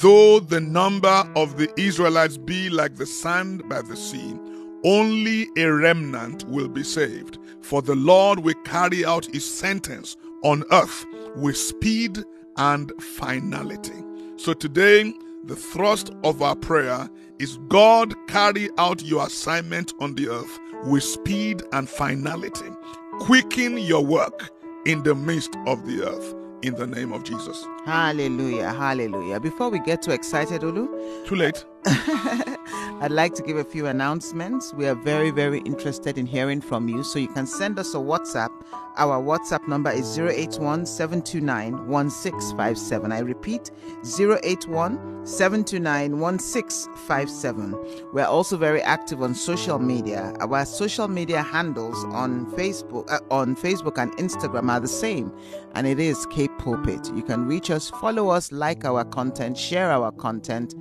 Though 0.00 0.40
the 0.40 0.60
number 0.60 1.24
of 1.36 1.56
the 1.56 1.68
Israelites 1.78 2.38
be 2.38 2.70
like 2.70 2.96
the 2.96 3.06
sand 3.06 3.68
by 3.68 3.82
the 3.82 3.96
sea, 3.96 4.34
only 4.84 5.48
a 5.58 5.66
remnant 5.66 6.44
will 6.48 6.68
be 6.68 6.82
saved. 6.82 7.38
For 7.60 7.82
the 7.82 7.96
Lord 7.96 8.38
will 8.38 8.54
carry 8.64 9.04
out 9.04 9.26
his 9.26 9.44
sentence 9.44 10.16
on 10.42 10.64
earth 10.70 11.04
with 11.36 11.56
speed 11.56 12.18
and 12.56 12.90
finality. 13.02 14.04
So 14.36 14.54
today, 14.54 15.12
the 15.44 15.56
thrust 15.56 16.12
of 16.24 16.40
our 16.40 16.56
prayer 16.56 17.08
is 17.38 17.58
God 17.68 18.14
carry 18.28 18.70
out 18.78 19.02
your 19.02 19.26
assignment 19.26 19.92
on 20.00 20.14
the 20.14 20.28
earth 20.28 20.58
with 20.84 21.02
speed 21.02 21.62
and 21.72 21.88
finality. 21.88 22.70
Quicken 23.18 23.76
your 23.76 24.04
work 24.04 24.50
in 24.86 25.02
the 25.02 25.14
midst 25.14 25.56
of 25.66 25.86
the 25.86 26.02
earth 26.02 26.34
in 26.62 26.74
the 26.74 26.86
name 26.86 27.12
of 27.12 27.24
Jesus. 27.24 27.66
Hallelujah. 27.84 28.70
Hallelujah. 28.70 29.40
Before 29.40 29.70
we 29.70 29.78
get 29.80 30.02
too 30.02 30.10
excited, 30.12 30.62
Olu, 30.62 31.26
too 31.26 31.36
late. 31.36 31.64
I'd 31.86 33.10
like 33.10 33.34
to 33.36 33.42
give 33.42 33.56
a 33.56 33.64
few 33.64 33.86
announcements. 33.86 34.74
We 34.74 34.86
are 34.86 34.94
very, 34.94 35.30
very 35.30 35.60
interested 35.60 36.18
in 36.18 36.26
hearing 36.26 36.60
from 36.60 36.88
you. 36.88 37.02
So 37.02 37.18
you 37.18 37.28
can 37.28 37.46
send 37.46 37.78
us 37.78 37.94
a 37.94 37.98
WhatsApp. 37.98 38.50
Our 38.96 39.22
WhatsApp 39.22 39.66
number 39.66 39.90
is 39.90 40.18
081 40.18 40.84
729 40.84 41.86
1657. 41.88 43.12
I 43.12 43.20
repeat, 43.20 43.70
081 44.04 45.26
729 45.26 46.18
1657. 46.18 48.10
We're 48.12 48.26
also 48.26 48.58
very 48.58 48.82
active 48.82 49.22
on 49.22 49.34
social 49.34 49.78
media. 49.78 50.34
Our 50.40 50.66
social 50.66 51.08
media 51.08 51.40
handles 51.40 52.04
on 52.06 52.50
Facebook, 52.52 53.10
uh, 53.10 53.20
on 53.30 53.56
Facebook 53.56 53.96
and 53.96 54.12
Instagram 54.18 54.70
are 54.70 54.80
the 54.80 54.88
same, 54.88 55.32
and 55.74 55.86
it 55.86 55.98
is 55.98 56.26
Cape 56.26 56.52
Pulpit. 56.58 57.10
You 57.14 57.22
can 57.22 57.46
reach 57.46 57.70
us, 57.70 57.88
follow 57.88 58.28
us, 58.28 58.52
like 58.52 58.84
our 58.84 59.04
content, 59.04 59.56
share 59.56 59.90
our 59.90 60.12
content, 60.12 60.74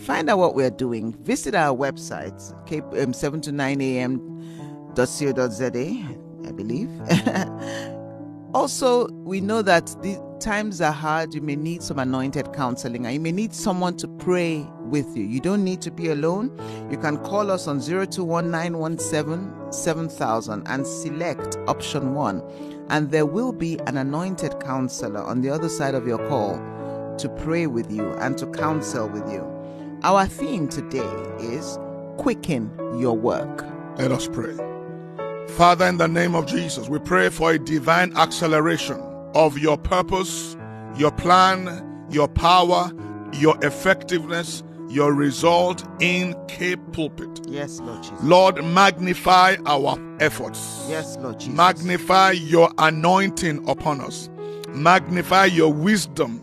find 0.00 0.28
out 0.28 0.41
what 0.42 0.54
we're 0.56 0.70
doing. 0.70 1.14
Visit 1.22 1.54
our 1.54 1.76
website, 1.76 2.34
Cape 2.66 2.82
um, 2.98 3.12
7 3.12 3.40
to 3.42 3.52
9 3.52 3.80
a.m.co.za, 3.80 5.66
I 5.68 6.50
believe. 6.50 6.90
also, 8.54 9.06
we 9.08 9.40
know 9.40 9.62
that 9.62 9.86
the 10.02 10.20
times 10.40 10.80
are 10.80 10.90
hard. 10.90 11.32
You 11.32 11.42
may 11.42 11.54
need 11.54 11.80
some 11.80 12.00
anointed 12.00 12.52
counseling 12.52 13.06
and 13.06 13.14
you 13.14 13.20
may 13.20 13.30
need 13.30 13.54
someone 13.54 13.96
to 13.98 14.08
pray 14.08 14.66
with 14.80 15.16
you. 15.16 15.22
You 15.22 15.38
don't 15.38 15.62
need 15.62 15.80
to 15.82 15.92
be 15.92 16.08
alone. 16.08 16.50
You 16.90 16.98
can 16.98 17.18
call 17.18 17.48
us 17.48 17.68
on 17.68 17.78
0219177000 17.78 20.62
and 20.66 20.84
select 20.84 21.56
option 21.68 22.14
1 22.14 22.42
and 22.90 23.12
there 23.12 23.26
will 23.26 23.52
be 23.52 23.78
an 23.86 23.96
anointed 23.96 24.58
counselor 24.58 25.22
on 25.22 25.40
the 25.40 25.50
other 25.50 25.68
side 25.68 25.94
of 25.94 26.04
your 26.04 26.18
call 26.28 26.56
to 27.18 27.28
pray 27.28 27.68
with 27.68 27.92
you 27.92 28.12
and 28.14 28.36
to 28.38 28.46
counsel 28.48 29.08
with 29.08 29.32
you. 29.32 29.51
Our 30.04 30.26
theme 30.26 30.66
today 30.66 30.98
is 31.38 31.78
quicken 32.16 32.72
your 32.98 33.16
work. 33.16 33.64
Let 33.98 34.10
us 34.10 34.26
pray. 34.26 34.56
Father, 35.50 35.86
in 35.86 35.98
the 35.98 36.08
name 36.08 36.34
of 36.34 36.46
Jesus, 36.46 36.88
we 36.88 36.98
pray 36.98 37.28
for 37.28 37.52
a 37.52 37.58
divine 37.58 38.16
acceleration 38.16 39.00
of 39.36 39.58
your 39.58 39.78
purpose, 39.78 40.56
your 40.96 41.12
plan, 41.12 42.06
your 42.10 42.26
power, 42.26 42.90
your 43.34 43.56
effectiveness, 43.64 44.64
your 44.88 45.12
result 45.14 45.86
in 46.02 46.34
Cape 46.48 46.80
Pulpit. 46.92 47.46
Yes, 47.46 47.78
Lord 47.78 48.02
Jesus. 48.02 48.22
Lord, 48.24 48.64
magnify 48.64 49.54
our 49.66 49.96
efforts. 50.18 50.84
Yes, 50.88 51.16
Lord 51.18 51.38
Jesus. 51.38 51.54
Magnify 51.54 52.32
your 52.32 52.72
anointing 52.78 53.68
upon 53.68 54.00
us. 54.00 54.28
Magnify 54.70 55.44
your 55.44 55.72
wisdom. 55.72 56.42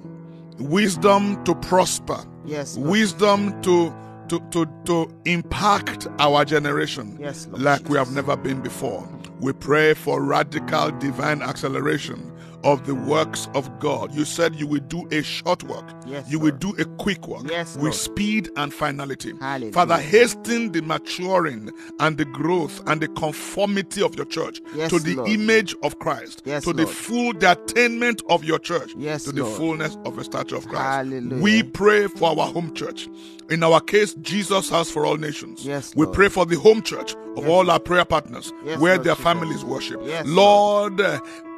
Wisdom 0.60 1.44
to 1.44 1.56
prosper. 1.56 2.24
Yes. 2.50 2.75
Lord 2.77 2.89
wisdom 2.89 3.62
to 3.62 3.94
to, 4.29 4.39
to, 4.51 4.68
to 4.86 5.12
impact 5.25 6.08
our 6.20 6.46
generation 6.46 7.18
yes, 7.20 7.48
like 7.51 7.79
Jesus. 7.79 7.89
we 7.89 7.98
have 7.98 8.12
never 8.13 8.38
been 8.38 8.62
before. 8.62 9.08
We 9.39 9.53
pray 9.53 9.96
for 9.96 10.24
radical 10.24 10.91
divine 10.91 11.41
acceleration 11.41 12.32
of 12.63 12.86
the 12.86 12.96
works 12.96 13.48
of 13.54 13.80
God. 13.80 14.13
You 14.13 14.25
said 14.25 14.56
you 14.56 14.68
will 14.68 14.82
do 14.82 15.08
a 15.12 15.22
short 15.24 15.63
work. 15.63 15.86
Yes, 16.06 16.30
you 16.30 16.39
Lord. 16.39 16.51
will 16.63 16.74
do 16.74 16.82
a 16.82 16.86
quick 16.98 17.28
work 17.28 17.44
Yes, 17.50 17.75
with 17.75 17.84
Lord. 17.84 17.94
speed 17.96 18.50
and 18.58 18.74
finality. 18.74 19.34
Hallelujah. 19.39 19.74
Father, 19.74 19.98
hasten 19.98 20.72
the 20.72 20.82
maturing 20.82 21.72
and 22.00 22.18
the 22.18 22.25
growth 22.25 22.82
and 22.88 23.01
the 23.01 23.08
conformity 23.10 24.01
of 24.01 24.16
your 24.16 24.25
church 24.25 24.62
Yes, 24.75 24.89
to 24.92 25.00
the 25.00 25.16
Lord. 25.16 25.30
image 25.30 25.75
of 25.84 26.00
Christ, 26.00 26.42
Yes, 26.46 26.63
to 26.66 26.74
the 26.74 26.86
full 26.88 27.34
the 27.34 27.51
attainment 27.54 28.22
of 28.30 28.44
your 28.44 28.60
church, 28.60 28.92
Yes, 28.98 29.24
to 29.24 29.32
the 29.32 29.46
fullness 29.46 29.98
of 30.06 30.16
the 30.16 30.24
stature 30.24 30.56
of 30.56 30.68
Christ. 30.68 30.84
Hallelujah. 30.84 31.42
We 31.42 31.63
pray 31.63 32.08
for 32.08 32.30
our 32.30 32.48
home 32.51 32.74
church. 32.74 33.08
In 33.50 33.63
our 33.63 33.80
case, 33.82 34.13
Jesus 34.16 34.70
House 34.70 34.92
for 34.92 35.06
All 35.06 35.18
Nations. 35.18 35.66
Yes, 35.66 35.94
we 35.96 36.06
pray 36.08 36.30
for 36.30 36.46
the 36.46 36.56
home 36.58 36.82
church 36.84 37.16
of 37.36 37.48
all 37.48 37.72
our 37.72 37.80
prayer 37.80 38.06
partners, 38.06 38.51
where 38.78 38.98
their 38.98 39.16
families 39.16 39.63
worship. 39.63 40.00
Yes, 40.04 40.25
Lord, 40.28 41.00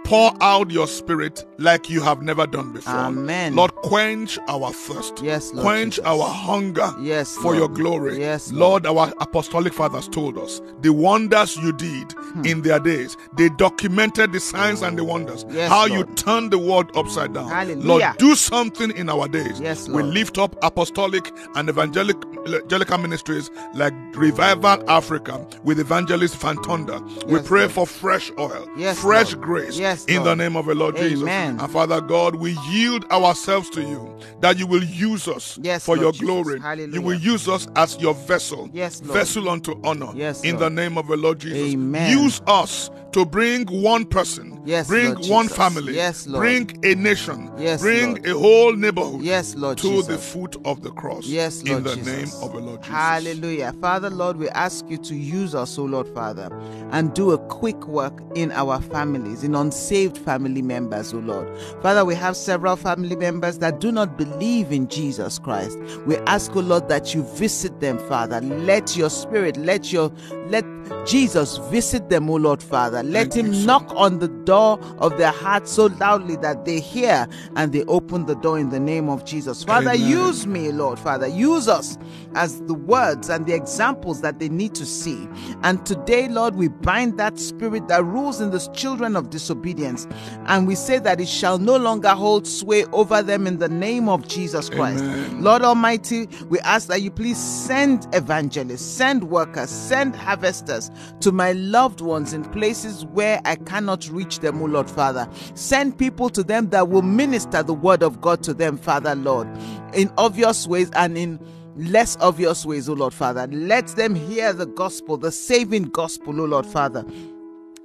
pour 0.04 0.32
out 0.42 0.72
your 0.72 0.88
spirit 0.88 1.46
like 1.58 1.90
you 1.90 2.02
have 2.02 2.22
never 2.22 2.46
done 2.48 2.74
before. 2.74 2.94
Amen. 2.94 3.56
Lord, 3.56 3.74
quench 3.76 4.38
our 4.48 4.72
thirst. 4.74 5.22
Yes, 5.22 5.54
Lord 5.54 5.64
Quench 5.66 5.96
Jesus. 5.96 6.06
our 6.06 6.28
hunger 6.28 6.94
Yes, 7.00 7.36
for 7.36 7.44
Lord. 7.56 7.58
your 7.58 7.70
glory. 7.70 8.20
Yes, 8.20 8.52
Lord, 8.52 8.86
our 8.86 9.14
apostolic 9.20 9.74
fathers 9.74 10.08
told 10.10 10.38
us 10.38 10.62
the 10.82 10.92
wonders 10.92 11.56
you 11.58 11.72
did 11.74 12.12
Hmm. 12.14 12.46
in 12.46 12.62
their 12.62 12.80
days. 12.80 13.16
They 13.38 13.50
documented 13.50 14.32
the 14.34 14.40
signs 14.40 14.82
and 14.82 14.98
the 14.98 15.04
wonders. 15.04 15.46
Yes, 15.52 15.70
how 15.70 15.88
Lord. 15.88 15.92
you 15.92 16.04
turned 16.16 16.52
the 16.52 16.58
world 16.58 16.92
upside 16.96 17.34
down. 17.34 17.50
Hallelujah. 17.50 17.86
Lord, 17.88 18.18
do 18.18 18.36
something 18.36 18.92
in 18.92 19.10
our 19.10 19.28
days. 19.28 19.60
Yes, 19.60 19.88
Lord. 19.88 20.06
We 20.06 20.12
lift 20.12 20.38
up 20.38 20.56
apostolic 20.64 21.32
and 21.56 21.70
evangelic 21.70 22.18
evangelical 22.48 22.98
ministries 22.98 23.50
like 23.76 23.94
Revival 24.16 24.84
Africa 24.90 25.46
with 25.64 25.80
evangelist 25.80 26.36
Fantonda. 26.40 27.00
we 27.28 27.40
pray 27.42 27.62
Lord. 27.62 27.72
for 27.72 27.86
fresh 27.88 28.32
oil, 28.40 28.68
Yes, 28.78 29.00
fresh 29.00 29.34
Lord. 29.34 29.42
grace 29.46 29.78
Yes, 29.78 29.91
in 30.08 30.24
the 30.24 30.36
name 30.36 30.56
of 30.56 30.66
the 30.66 30.76
Lord 30.76 30.98
Jesus. 30.98 31.28
And 31.28 31.62
Father 31.72 32.02
God, 32.02 32.36
we 32.36 32.58
yield 32.70 33.06
ourselves 33.12 33.70
to 33.72 33.82
you 33.82 34.18
that 34.42 34.58
you 34.58 34.68
will 34.68 34.84
use 34.84 35.28
us 35.28 35.60
Yes, 35.62 35.86
for 35.86 35.96
Lord 35.98 36.16
your 36.20 36.28
glory. 36.28 36.60
Hallelujah. 36.60 36.94
You 36.94 37.02
will 37.02 37.20
use 37.20 37.48
us 37.48 37.68
as 37.76 37.98
your 38.00 38.14
vessel, 38.14 38.70
Yes, 38.74 39.02
Lord. 39.04 39.14
vessel 39.14 39.50
unto 39.50 39.80
honor. 39.84 40.12
Yes, 40.16 40.44
in 40.44 40.52
Lord. 40.58 40.64
the 40.64 40.70
name 40.70 40.98
of 40.98 41.08
the 41.08 41.18
Lord 41.18 41.40
Jesus. 41.40 41.74
Amen. 41.74 42.18
Use 42.18 42.42
us 42.48 42.90
to 43.12 43.26
bring 43.26 43.66
one 43.68 44.06
person, 44.06 44.62
Yes, 44.66 44.88
bring 44.88 45.14
Lord 45.16 45.28
one 45.30 45.46
Jesus. 45.46 45.58
family, 45.58 45.96
Yes, 45.96 46.26
Lord. 46.28 46.42
bring 46.42 46.80
a 46.86 46.96
nation, 46.96 47.52
Yes, 47.58 47.82
bring 47.82 48.16
Lord. 48.16 48.26
a 48.28 48.34
whole 48.40 48.74
neighborhood 48.76 49.22
Yes, 49.22 49.54
Lord 49.56 49.78
to 49.80 49.88
Jesus. 49.90 50.08
the 50.08 50.18
foot 50.18 50.56
of 50.66 50.82
the 50.82 50.92
cross. 50.92 51.26
Yes, 51.26 51.62
Lord 51.64 51.78
in 51.80 51.84
the 51.84 51.96
Jesus. 51.98 52.08
name 52.34 52.44
of 52.44 52.54
the 52.54 52.60
Lord 52.60 52.82
Jesus. 52.82 52.96
Hallelujah. 52.96 53.74
Father, 53.82 54.10
Lord, 54.10 54.38
we 54.38 54.48
ask 54.50 54.86
you 54.90 54.98
to 54.98 55.14
use 55.16 55.54
us, 55.54 55.78
O 55.78 55.84
Lord 55.84 56.08
Father, 56.14 56.50
and 56.92 57.14
do 57.14 57.32
a 57.32 57.38
quick 57.38 57.86
work 57.88 58.18
in 58.36 58.52
our 58.54 58.80
families, 58.82 59.44
in 59.44 59.56
unsaved 59.82 60.18
family 60.20 60.62
members, 60.62 61.12
O 61.14 61.18
Lord. 61.18 61.50
Father, 61.82 62.06
we 62.06 62.14
have 62.14 62.36
several 62.36 62.76
family 62.76 63.16
members 63.16 63.58
that 63.60 63.80
do 63.80 63.92
not 63.92 64.16
believe 64.16 64.72
in 64.72 64.88
Jesus 64.88 65.40
Christ. 65.40 65.78
We 66.06 66.18
ask, 66.18 66.56
O 66.56 66.60
Lord, 66.60 66.88
that 66.90 67.16
you 67.16 67.24
visit 67.24 67.80
them, 67.80 67.98
Father. 68.08 68.42
Let 68.42 68.96
your 68.96 69.10
spirit, 69.10 69.58
let 69.58 69.92
your 69.92 70.12
let 70.50 70.66
Jesus 71.06 71.58
visit 71.58 72.10
them, 72.10 72.30
O 72.30 72.36
Lord 72.36 72.62
Father. 72.62 73.02
Let 73.02 73.32
Thank 73.32 73.46
him 73.46 73.54
you, 73.54 73.66
knock 73.66 73.92
on 73.96 74.20
the 74.20 74.28
door 74.28 74.80
of 75.00 75.18
their 75.18 75.32
heart 75.32 75.68
so 75.68 75.86
loudly 75.86 76.36
that 76.38 76.66
they 76.66 76.80
hear 76.80 77.28
and 77.56 77.72
they 77.72 77.84
open 77.86 78.26
the 78.26 78.36
door 78.36 78.60
in 78.60 78.70
the 78.70 78.80
name 78.80 79.10
of 79.10 79.26
Jesus. 79.26 79.64
Father, 79.64 79.92
Amen. 79.92 80.08
use 80.08 80.46
me, 80.46 80.72
Lord 80.72 81.00
Father. 81.00 81.28
Use 81.28 81.68
us 81.68 81.98
as 82.36 82.62
the 82.62 82.74
words 82.74 83.30
and 83.30 83.46
the 83.46 83.54
examples 83.54 84.22
that 84.22 84.40
they 84.40 84.50
need 84.50 84.76
to 84.76 84.86
see. 84.86 85.28
And 85.64 85.84
today, 85.86 86.28
Lord, 86.28 86.56
we 86.56 86.68
bind 86.68 87.18
that 87.18 87.40
spirit 87.40 87.88
that 87.88 88.04
rules 88.04 88.42
in 88.42 88.52
the 88.52 88.60
children 88.74 89.16
of 89.16 89.30
disobedience. 89.30 89.71
And 89.80 90.68
we 90.68 90.76
say 90.76 91.00
that 91.00 91.20
it 91.22 91.28
shall 91.28 91.58
no 91.58 91.78
longer 91.78 92.10
hold 92.10 92.48
sway 92.48 92.86
over 92.86 93.22
them 93.22 93.48
in 93.48 93.60
the 93.60 93.70
name 93.70 94.10
of 94.10 94.28
Jesus 94.28 94.70
Christ. 94.70 95.04
Amen. 95.04 95.44
Lord 95.44 95.62
Almighty, 95.62 96.28
we 96.50 96.60
ask 96.60 96.88
that 96.88 97.02
you 97.02 97.12
please 97.12 97.38
send 97.38 98.08
evangelists, 98.14 98.86
send 98.86 99.26
workers, 99.26 99.70
send 99.70 100.16
harvesters 100.16 100.92
to 101.22 101.32
my 101.32 101.54
loved 101.54 102.02
ones 102.02 102.34
in 102.34 102.44
places 102.46 103.06
where 103.06 103.42
I 103.46 103.56
cannot 103.56 104.10
reach 104.10 104.40
them, 104.40 104.62
O 104.62 104.66
Lord 104.66 104.90
Father. 104.90 105.28
Send 105.56 105.98
people 105.98 106.30
to 106.30 106.44
them 106.44 106.70
that 106.70 106.90
will 106.90 107.02
minister 107.02 107.64
the 107.64 107.74
word 107.74 108.04
of 108.04 108.22
God 108.22 108.44
to 108.44 108.54
them, 108.54 108.78
Father 108.78 109.16
Lord, 109.16 109.48
in 109.94 110.12
obvious 110.18 110.68
ways 110.68 110.90
and 110.94 111.18
in 111.18 111.40
less 111.76 112.18
obvious 112.20 112.66
ways, 112.66 112.90
O 112.90 112.94
Lord 112.94 113.14
Father. 113.14 113.48
Let 113.48 113.88
them 113.90 114.16
hear 114.16 114.54
the 114.54 114.66
gospel, 114.66 115.18
the 115.18 115.32
saving 115.32 115.84
gospel, 115.84 116.40
O 116.42 116.46
Lord 116.46 116.66
Father. 116.66 117.06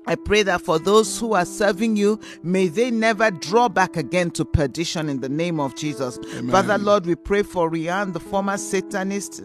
I 0.07 0.15
pray 0.15 0.43
that 0.45 0.63
for 0.63 0.79
those 0.79 1.19
who 1.19 1.35
are 1.35 1.45
serving 1.45 1.97
you, 1.97 2.21
may 2.43 2.69
they 2.69 2.91
never 2.91 3.31
draw 3.31 3.69
back 3.69 3.97
again 3.97 4.31
to 4.33 4.45
perdition 4.45 5.09
in 5.09 5.21
the 5.21 5.29
name 5.29 5.59
of 5.59 5.75
Jesus. 5.75 6.19
Amen. 6.37 6.51
Father, 6.51 6.79
Lord, 6.79 7.07
we 7.07 7.17
pray 7.17 7.43
for 7.43 7.71
Rian, 7.71 8.13
the 8.13 8.21
former 8.21 8.57
Satanist 8.57 9.43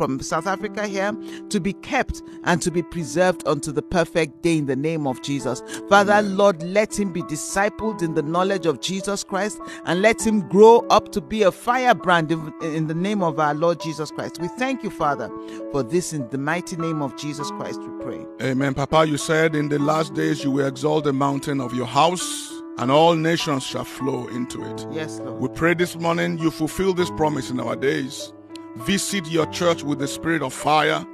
from 0.00 0.18
South 0.20 0.46
Africa 0.46 0.86
here, 0.86 1.14
to 1.50 1.60
be 1.60 1.74
kept 1.74 2.22
and 2.44 2.62
to 2.62 2.70
be 2.70 2.82
preserved 2.82 3.46
unto 3.46 3.70
the 3.70 3.82
perfect 3.82 4.40
day 4.40 4.56
in 4.56 4.64
the 4.64 4.74
name 4.74 5.06
of 5.06 5.20
Jesus. 5.20 5.62
Father, 5.90 6.22
Lord, 6.22 6.62
let 6.62 6.98
him 6.98 7.12
be 7.12 7.20
discipled 7.24 8.00
in 8.00 8.14
the 8.14 8.22
knowledge 8.22 8.64
of 8.64 8.80
Jesus 8.80 9.22
Christ 9.22 9.60
and 9.84 10.00
let 10.00 10.26
him 10.26 10.48
grow 10.48 10.86
up 10.88 11.12
to 11.12 11.20
be 11.20 11.42
a 11.42 11.52
firebrand 11.52 12.32
in, 12.32 12.50
in 12.62 12.86
the 12.86 12.94
name 12.94 13.22
of 13.22 13.38
our 13.38 13.52
Lord 13.52 13.78
Jesus 13.78 14.10
Christ. 14.10 14.40
We 14.40 14.48
thank 14.48 14.82
you, 14.82 14.88
Father, 14.88 15.28
for 15.70 15.82
this 15.82 16.14
in 16.14 16.26
the 16.30 16.38
mighty 16.38 16.78
name 16.78 17.02
of 17.02 17.14
Jesus 17.18 17.50
Christ, 17.50 17.82
we 17.82 18.02
pray. 18.02 18.26
Amen. 18.40 18.72
Papa, 18.72 19.06
you 19.06 19.18
said 19.18 19.54
in 19.54 19.68
the 19.68 19.78
last 19.78 20.14
days 20.14 20.42
you 20.42 20.50
will 20.50 20.66
exalt 20.66 21.04
the 21.04 21.12
mountain 21.12 21.60
of 21.60 21.74
your 21.74 21.86
house, 21.86 22.50
and 22.78 22.90
all 22.90 23.14
nations 23.14 23.64
shall 23.64 23.84
flow 23.84 24.28
into 24.28 24.64
it. 24.64 24.86
Yes, 24.90 25.18
Lord. 25.18 25.42
We 25.42 25.48
pray 25.48 25.74
this 25.74 25.94
morning 25.96 26.38
you 26.38 26.50
fulfill 26.50 26.94
this 26.94 27.10
promise 27.10 27.50
in 27.50 27.60
our 27.60 27.76
days. 27.76 28.32
Visit 28.76 29.26
your 29.28 29.46
church 29.46 29.82
with 29.82 29.98
the 29.98 30.08
spirit 30.08 30.42
of 30.42 30.52
fire, 30.52 31.04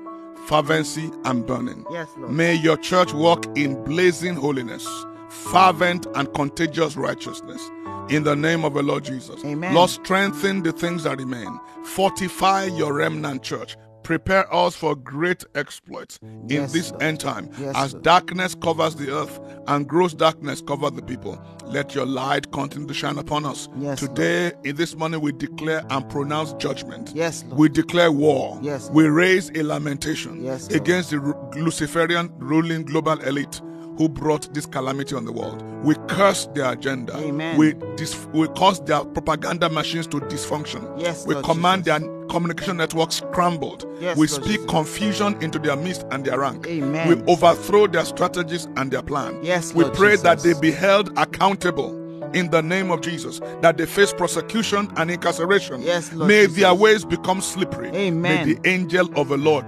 fervency, 0.47 1.11
and 1.25 1.47
burning. 1.47 1.85
Yes, 1.90 2.09
Lord. 2.16 2.33
May 2.33 2.55
your 2.55 2.77
church 2.77 3.12
walk 3.12 3.47
in 3.57 3.83
blazing 3.85 4.35
holiness, 4.35 4.87
fervent 5.29 6.07
and 6.14 6.33
contagious 6.35 6.97
righteousness. 6.97 7.71
In 8.09 8.23
the 8.23 8.37
name 8.37 8.64
of 8.64 8.75
the 8.75 8.83
Lord 8.83 9.05
Jesus. 9.05 9.45
Amen. 9.45 9.75
Lord, 9.75 9.90
strengthen 9.90 10.62
the 10.62 10.73
things 10.73 11.03
that 11.05 11.19
remain. 11.19 11.59
Fortify 11.83 12.66
your 12.66 12.92
remnant 12.95 13.42
church. 13.42 13.77
Prepare 14.11 14.47
us 14.55 14.77
for 14.77 14.95
great 14.95 15.45
exploits 15.57 16.21
in 16.23 16.49
Yes, 16.49 16.73
this 16.73 16.90
Lord. 16.92 17.03
end 17.03 17.19
time. 17.19 17.51
Yes, 17.59 17.75
As 17.77 17.92
Lord. 17.92 18.05
darkness 18.05 18.55
covers 18.55 18.95
the 18.95 19.11
earth 19.12 19.40
and 19.66 19.88
gross 19.88 20.14
darkness 20.14 20.62
cover 20.64 20.90
the 20.90 21.03
people, 21.03 21.37
let 21.64 21.92
your 21.92 22.07
light 22.07 22.53
continue 22.53 22.87
to 22.87 22.95
shine 22.95 23.19
upon 23.19 23.45
us. 23.45 23.69
Yes, 23.81 24.01
Lord. 24.01 24.14
Today, 24.14 24.53
in 24.62 24.77
this 24.77 24.95
morning, 24.95 25.21
we 25.21 25.33
declare 25.33 25.85
and 25.90 26.09
pronounce 26.09 26.53
judgment. 26.53 27.11
Yes, 27.16 27.42
Lord. 27.49 27.59
We 27.59 27.69
declare 27.69 28.12
war. 28.12 28.57
Yes, 28.62 28.85
Lord. 28.85 28.95
We 28.95 29.09
raise 29.09 29.51
a 29.57 29.64
lamentation 29.64 30.40
Yes, 30.45 30.69
against 30.69 31.11
the 31.11 31.19
Luciferian 31.57 32.31
ruling 32.38 32.85
global 32.85 33.21
elite 33.23 33.61
who 33.97 34.09
brought 34.09 34.53
this 34.55 34.67
calamity 34.67 35.15
on 35.15 35.25
the 35.25 35.33
world. 35.33 35.63
We 35.85 35.95
curse 36.09 36.47
their 36.55 36.73
agenda. 36.73 37.17
Amen. 37.17 37.57
We 37.57 37.75
dis- 37.97 38.27
we 38.33 38.49
cause 38.49 38.81
their 38.85 39.05
propaganda 39.05 39.69
machines 39.69 40.07
to 40.09 40.21
dysfunction. 40.21 41.01
Yes, 41.01 41.27
we 41.27 41.35
Lord 41.35 41.47
command 41.47 41.85
Jesus. 41.85 42.01
their 42.01 42.27
communication 42.29 42.77
networks 42.77 43.17
scrambled. 43.17 43.87
Yes, 44.01 44.17
we 44.17 44.27
Lord 44.27 44.43
speak 44.45 44.57
Jesus. 44.61 44.71
confusion 44.71 45.43
into 45.43 45.59
their 45.59 45.77
midst 45.77 46.05
and 46.11 46.25
their 46.25 46.39
rank. 46.41 46.67
Amen. 46.67 47.09
We 47.09 47.33
overthrow 47.33 47.87
their 47.87 48.05
strategies 48.05 48.67
and 48.77 48.91
their 48.91 49.03
plan. 49.03 49.39
Yes, 49.43 49.73
we 49.75 49.85
Lord 49.85 49.97
pray 49.97 50.17
that 50.17 50.41
they 50.41 50.55
be 50.61 50.73
held 50.73 51.17
accountable. 51.19 52.03
In 52.35 52.51
the 52.51 52.61
name 52.61 52.91
of 52.91 53.01
Jesus, 53.03 53.41
that 53.63 53.79
they 53.79 53.87
face 53.87 54.13
prosecution 54.13 54.91
and 54.97 55.11
incarceration. 55.11 55.81
Yes, 55.81 56.13
Lord 56.13 56.29
May 56.29 56.43
Jesus. 56.47 56.57
their 56.61 56.75
ways 56.75 57.05
become 57.05 57.41
slippery. 57.41 57.89
Amen. 57.95 58.21
May 58.47 58.55
the 58.55 58.69
angel 58.69 59.09
of 59.19 59.29
the 59.29 59.39
Lord 59.39 59.65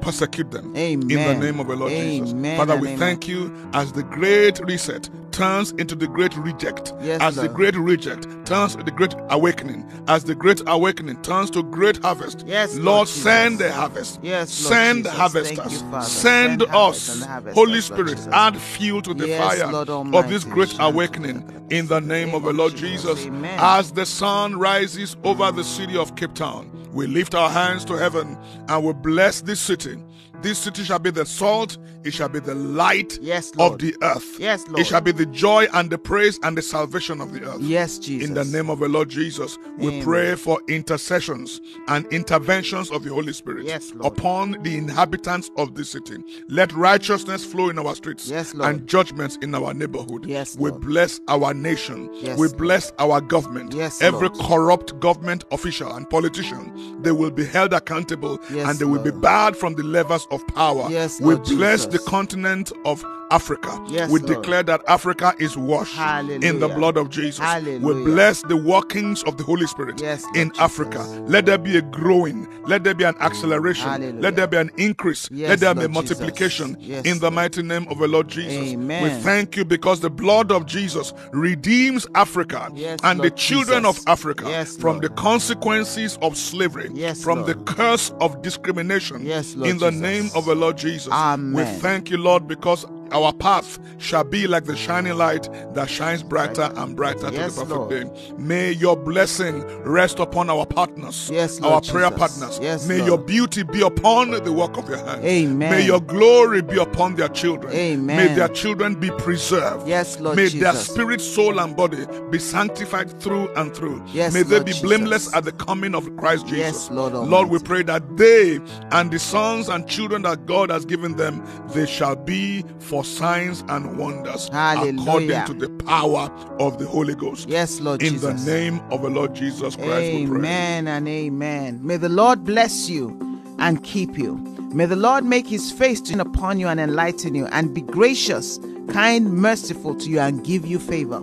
persecute 0.00 0.50
them. 0.50 0.74
In 0.76 1.00
the 1.00 1.34
name 1.34 1.60
of 1.60 1.68
the 1.68 1.76
Lord 1.76 1.90
Jesus. 1.90 2.32
Father, 2.56 2.76
we 2.76 2.88
amen. 2.88 2.98
thank 2.98 3.28
you 3.28 3.54
as 3.72 3.92
the 3.92 4.02
great 4.02 4.60
reset 4.60 5.08
turns 5.32 5.70
into 5.72 5.94
the 5.94 6.08
great 6.08 6.36
reject. 6.36 6.92
Yes, 7.00 7.20
as 7.20 7.36
the 7.36 7.48
great 7.48 7.76
reject 7.76 8.26
turns 8.44 8.74
to 8.74 8.82
the 8.82 8.90
great 8.90 9.14
awakening. 9.30 9.86
As 10.08 10.24
the 10.24 10.34
great 10.34 10.60
awakening 10.66 11.22
turns 11.22 11.50
to 11.50 11.62
great 11.62 12.02
harvest. 12.02 12.44
Yes, 12.46 12.74
Lord 12.74 12.84
Lord, 12.84 13.08
send 13.08 13.58
the 13.58 13.72
harvest. 13.72 14.18
Yes, 14.22 14.62
Lord 14.64 14.74
send 14.74 15.04
Jesus. 15.04 15.18
harvesters. 15.18 15.72
You, 15.72 15.78
Send, 15.78 16.04
Send 16.04 16.62
us, 16.62 17.08
and 17.14 17.22
harvesters, 17.22 17.54
Holy 17.54 17.80
Spirit, 17.80 18.28
add 18.32 18.56
fuel 18.56 19.02
to 19.02 19.14
the 19.14 19.28
Yes, 19.28 19.40
fire 19.40 19.72
Lord 19.72 19.88
of 20.14 20.28
this 20.28 20.44
great 20.44 20.74
awakening 20.80 21.66
in 21.70 21.86
the 21.86 22.00
name 22.00 22.34
of 22.34 22.42
the 22.42 22.52
Lord 22.52 22.74
Jesus. 22.74 23.18
Jesus. 23.18 23.26
Amen. 23.26 23.58
As 23.60 23.92
the 23.92 24.06
sun 24.06 24.58
rises 24.58 25.16
over 25.22 25.52
the 25.52 25.64
city 25.64 25.96
of 25.96 26.16
Cape 26.16 26.34
Town, 26.34 26.77
we 26.98 27.06
lift 27.06 27.32
our 27.32 27.48
hands 27.48 27.84
to 27.84 27.92
heaven 27.96 28.36
and 28.68 28.84
we 28.84 28.92
bless 28.92 29.42
this 29.42 29.60
city 29.60 29.96
This 30.40 30.58
city 30.58 30.84
shall 30.84 31.00
be 31.00 31.10
the 31.10 31.26
salt, 31.26 31.78
it 32.04 32.14
shall 32.14 32.28
be 32.28 32.38
the 32.38 32.54
light 32.54 33.18
Yes, 33.20 33.52
Lord. 33.56 33.72
of 33.72 33.78
the 33.80 33.94
earth. 34.02 34.38
Yes, 34.38 34.64
Lord. 34.68 34.78
It 34.78 34.86
shall 34.86 35.00
be 35.00 35.10
the 35.10 35.26
joy 35.26 35.66
and 35.74 35.90
the 35.90 35.98
praise 35.98 36.38
and 36.44 36.56
the 36.56 36.62
salvation 36.62 37.20
of 37.20 37.32
the 37.32 37.42
earth. 37.42 37.60
Yes, 37.60 37.98
Jesus. 37.98 38.28
In 38.28 38.34
the 38.34 38.44
name 38.44 38.70
of 38.70 38.78
the 38.78 38.88
Lord 38.88 39.08
Jesus, 39.08 39.58
we 39.78 39.88
Amen. 39.88 40.02
pray 40.04 40.34
for 40.36 40.60
intercessions 40.68 41.60
and 41.88 42.06
interventions 42.12 42.90
of 42.92 43.02
the 43.02 43.10
Holy 43.12 43.32
Spirit 43.32 43.66
Yes, 43.66 43.92
Lord. 43.94 44.12
upon 44.16 44.62
the 44.62 44.76
inhabitants 44.78 45.50
of 45.56 45.74
this 45.74 45.90
city. 45.90 46.18
Let 46.48 46.72
righteousness 46.72 47.44
flow 47.44 47.68
in 47.68 47.78
our 47.78 47.94
streets 47.96 48.28
Yes, 48.28 48.54
Lord. 48.54 48.70
and 48.70 48.86
judgments 48.86 49.38
in 49.42 49.52
our 49.56 49.74
neighborhood. 49.74 50.24
Yes, 50.24 50.56
we 50.56 50.70
bless 50.70 51.20
our 51.26 51.52
nation. 51.52 52.10
Yes, 52.14 52.38
we 52.38 52.46
Lord. 52.46 52.58
bless 52.58 52.92
our 53.00 53.20
government. 53.20 53.74
Yes, 53.74 54.00
Every 54.00 54.28
Lord. 54.28 54.38
corrupt 54.48 55.00
government 55.00 55.44
official 55.50 55.92
and 55.96 56.08
politician, 56.08 57.02
they 57.02 57.10
will 57.12 57.32
be 57.32 57.44
held 57.44 57.72
accountable 57.72 58.38
Yes, 58.52 58.68
and 58.70 58.78
they 58.78 58.84
will 58.84 59.02
be 59.02 59.10
barred 59.10 59.56
from 59.56 59.74
the 59.74 59.82
levers 59.82 60.26
of 60.30 60.46
power. 60.48 60.88
Yes, 60.90 61.20
we 61.20 61.36
bless 61.36 61.84
Jesus. 61.84 61.86
the 61.86 62.10
continent 62.10 62.72
of 62.84 63.04
Africa. 63.30 63.78
Yes, 63.88 64.10
we 64.10 64.20
Lord. 64.20 64.36
declare 64.36 64.62
that 64.64 64.82
Africa 64.88 65.34
is 65.38 65.56
washed 65.56 65.98
in 65.98 66.60
the 66.60 66.68
blood 66.68 66.96
of 66.96 67.10
Jesus. 67.10 67.40
We 67.64 68.04
bless 68.04 68.42
the 68.42 68.56
workings 68.56 69.22
of 69.24 69.36
the 69.36 69.44
Holy 69.44 69.66
Spirit 69.66 70.00
Yes, 70.00 70.24
in 70.34 70.48
Jesus. 70.50 70.58
Africa. 70.62 71.02
Let 71.26 71.46
there 71.46 71.58
be 71.58 71.76
a 71.76 71.82
growing, 71.82 72.46
let 72.66 72.84
there 72.84 72.94
be 72.94 73.04
an 73.04 73.16
acceleration, 73.20 73.88
Hallelujah. 73.88 74.20
let 74.20 74.36
there 74.36 74.46
be 74.46 74.56
an 74.56 74.70
increase, 74.76 75.28
Yes, 75.30 75.48
let 75.50 75.60
there 75.60 75.74
be 75.74 75.84
a 75.84 75.88
multiplication 75.88 76.76
in 76.80 77.18
the 77.18 77.30
mighty 77.30 77.62
name 77.62 77.86
of 77.88 77.98
the 77.98 78.08
Lord 78.08 78.28
Jesus. 78.28 78.72
Amen. 78.72 79.02
We 79.02 79.10
thank 79.22 79.56
you 79.56 79.64
because 79.64 80.00
the 80.00 80.10
blood 80.10 80.50
of 80.50 80.66
Jesus 80.66 81.12
redeems 81.32 82.06
Africa 82.14 82.70
and 83.02 83.18
Lord 83.18 83.26
the 83.26 83.30
children 83.36 83.84
Jesus. 83.84 83.98
of 84.02 84.08
Africa 84.08 84.64
from 84.80 84.98
Lord. 84.98 85.02
the 85.04 85.08
consequences 85.10 86.18
of 86.22 86.36
slavery, 86.36 86.90
Yes, 86.94 87.22
from 87.22 87.40
Lord. 87.42 87.48
the 87.48 87.54
curse 87.72 88.10
of 88.20 88.42
discrimination. 88.42 89.24
Yes, 89.24 89.54
Lord 89.54 89.70
in 89.70 89.78
the 89.78 89.90
Jesus. 89.90 90.02
name 90.02 90.30
of 90.34 90.44
the 90.46 90.54
Lord 90.54 90.76
Jesus. 90.78 91.12
Amen. 91.12 91.52
We 91.54 91.64
thank 91.80 92.10
you, 92.10 92.18
Lord, 92.18 92.46
because 92.48 92.84
our 93.12 93.32
path 93.32 93.78
shall 93.98 94.24
be 94.24 94.46
like 94.46 94.64
the 94.64 94.76
shining 94.76 95.14
light 95.16 95.48
that 95.74 95.88
shines 95.88 96.22
brighter 96.22 96.70
and 96.76 96.94
brighter 96.96 97.30
Yes, 97.32 97.54
to 97.56 97.64
the 97.64 97.74
Lord. 97.74 97.88
perfect 97.90 98.14
day. 98.14 98.32
May 98.38 98.72
your 98.72 98.96
blessing 98.96 99.62
rest 99.84 100.18
upon 100.18 100.50
our 100.50 100.66
partners, 100.66 101.30
Yes, 101.32 101.60
our 101.60 101.70
Lord 101.70 101.84
prayer 101.86 102.10
Jesus. 102.10 102.18
partners. 102.38 102.58
Yes, 102.62 102.86
May 102.86 102.98
Lord. 102.98 103.08
your 103.08 103.18
beauty 103.18 103.62
be 103.62 103.80
upon 103.82 104.30
the 104.30 104.52
work 104.52 104.76
of 104.76 104.88
your 104.88 104.98
hands. 104.98 105.24
Amen. 105.24 105.70
May 105.70 105.84
your 105.86 106.00
glory 106.00 106.62
be 106.62 106.78
upon 106.78 107.16
their 107.16 107.28
children. 107.28 107.72
Amen. 107.74 108.16
May 108.16 108.34
their 108.34 108.48
children 108.48 108.94
be 108.94 109.10
preserved. 109.10 109.86
Yes, 109.88 110.18
Lord 110.20 110.36
May 110.36 110.48
their 110.48 110.74
spirit, 110.74 111.20
soul, 111.20 111.58
and 111.60 111.76
body 111.76 112.06
be 112.30 112.38
sanctified 112.38 113.20
through 113.20 113.48
and 113.54 113.74
through. 113.74 114.02
Yes, 114.12 114.34
May 114.34 114.42
they 114.42 114.56
Lord 114.56 114.66
be 114.66 114.72
Jesus. 114.72 114.82
blameless 114.86 115.34
at 115.34 115.44
the 115.44 115.52
coming 115.52 115.94
of 115.94 116.14
Christ 116.16 116.46
Jesus. 116.46 116.58
Yes, 116.58 116.90
Lord 116.90 117.12
Lord, 117.14 117.48
we 117.48 117.58
pray 117.58 117.82
that 117.84 118.16
they 118.16 118.58
and 118.92 119.10
the 119.10 119.18
sons 119.18 119.68
and 119.68 119.86
children 119.88 120.22
that 120.22 120.46
God 120.46 120.70
has 120.70 120.84
given 120.84 121.16
them, 121.16 121.42
they 121.74 121.86
shall 121.86 122.16
be 122.16 122.64
for 122.78 122.97
signs 123.04 123.64
and 123.68 123.98
wonders 123.98 124.48
Hallelujah. 124.48 125.44
according 125.44 125.44
to 125.46 125.54
the 125.54 125.84
power 125.84 126.30
of 126.58 126.78
the 126.78 126.86
Holy 126.86 127.14
Ghost. 127.14 127.48
Yes, 127.48 127.80
Lord 127.80 128.00
Jesus. 128.00 128.24
In 128.24 128.30
Jesus. 128.32 128.44
the 128.44 128.52
name 128.52 128.80
of 128.90 129.02
the 129.02 129.10
Lord 129.10 129.34
Jesus 129.34 129.76
Christ, 129.76 129.88
we 129.88 130.26
pray. 130.26 130.36
Amen 130.36 130.88
and 130.88 131.08
amen. 131.08 131.80
May 131.82 131.96
the 131.96 132.08
Lord 132.08 132.44
bless 132.44 132.88
you 132.88 133.16
and 133.58 133.82
keep 133.82 134.16
you. 134.18 134.36
May 134.72 134.86
the 134.86 134.96
Lord 134.96 135.24
make 135.24 135.46
his 135.46 135.72
face 135.72 136.00
to 136.02 136.12
shine 136.12 136.20
upon 136.20 136.60
you 136.60 136.68
and 136.68 136.78
enlighten 136.78 137.34
you 137.34 137.46
and 137.46 137.74
be 137.74 137.80
gracious, 137.80 138.58
kind, 138.88 139.32
merciful 139.32 139.94
to 139.96 140.10
you 140.10 140.20
and 140.20 140.44
give 140.44 140.66
you 140.66 140.78
favor. 140.78 141.20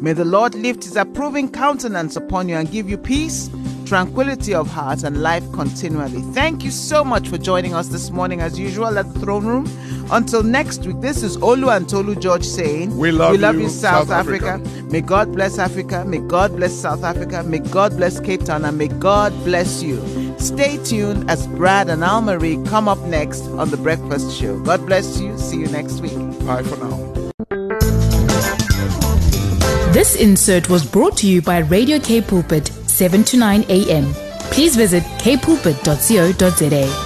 May 0.00 0.12
the 0.12 0.24
Lord 0.24 0.54
lift 0.54 0.84
his 0.84 0.96
approving 0.96 1.50
countenance 1.50 2.16
upon 2.16 2.48
you 2.48 2.56
and 2.56 2.70
give 2.70 2.88
you 2.88 2.98
peace, 2.98 3.48
tranquility 3.86 4.54
of 4.54 4.68
heart, 4.68 5.04
and 5.04 5.22
life 5.22 5.44
continually. 5.52 6.20
Thank 6.34 6.64
you 6.64 6.70
so 6.70 7.04
much 7.04 7.28
for 7.28 7.38
joining 7.38 7.74
us 7.74 7.88
this 7.88 8.10
morning, 8.10 8.40
as 8.40 8.58
usual, 8.58 8.98
at 8.98 9.12
the 9.14 9.20
throne 9.20 9.46
room. 9.46 9.66
Until 10.10 10.42
next 10.42 10.86
week, 10.86 11.00
this 11.00 11.22
is 11.22 11.36
Olu 11.38 11.74
and 11.74 11.88
Tolu 11.88 12.14
George 12.16 12.44
saying, 12.44 12.96
We 12.96 13.10
love 13.10 13.40
you, 13.40 13.62
you, 13.62 13.68
South, 13.68 14.08
South 14.08 14.10
Africa. 14.10 14.60
Africa. 14.60 14.82
May 14.84 15.00
God 15.00 15.32
bless 15.32 15.58
Africa. 15.58 16.04
May 16.04 16.18
God 16.18 16.56
bless 16.56 16.72
South 16.72 17.02
Africa. 17.02 17.42
May 17.42 17.58
God 17.58 17.96
bless 17.96 18.20
Cape 18.20 18.44
Town. 18.44 18.64
And 18.64 18.78
may 18.78 18.88
God 18.88 19.32
bless 19.44 19.82
you. 19.82 20.00
Stay 20.38 20.78
tuned 20.84 21.30
as 21.30 21.46
Brad 21.48 21.88
and 21.88 22.04
Al 22.04 22.22
Marie 22.22 22.62
come 22.66 22.88
up 22.88 22.98
next 23.00 23.42
on 23.60 23.70
The 23.70 23.76
Breakfast 23.76 24.38
Show. 24.38 24.60
God 24.62 24.84
bless 24.86 25.20
you. 25.20 25.36
See 25.38 25.58
you 25.58 25.68
next 25.68 26.00
week. 26.00 26.16
Bye 26.46 26.62
for 26.62 26.76
now. 26.76 27.16
This 29.92 30.14
insert 30.14 30.68
was 30.68 30.84
brought 30.84 31.16
to 31.18 31.26
you 31.26 31.40
by 31.40 31.58
Radio 31.60 31.98
Cape 31.98 32.26
Pulpit, 32.26 32.70
7 32.96 33.24
to 33.24 33.36
9 33.36 33.64
a.m. 33.68 34.14
Please 34.50 34.74
visit 34.76 35.02
kpulpit.co.za. 35.18 37.05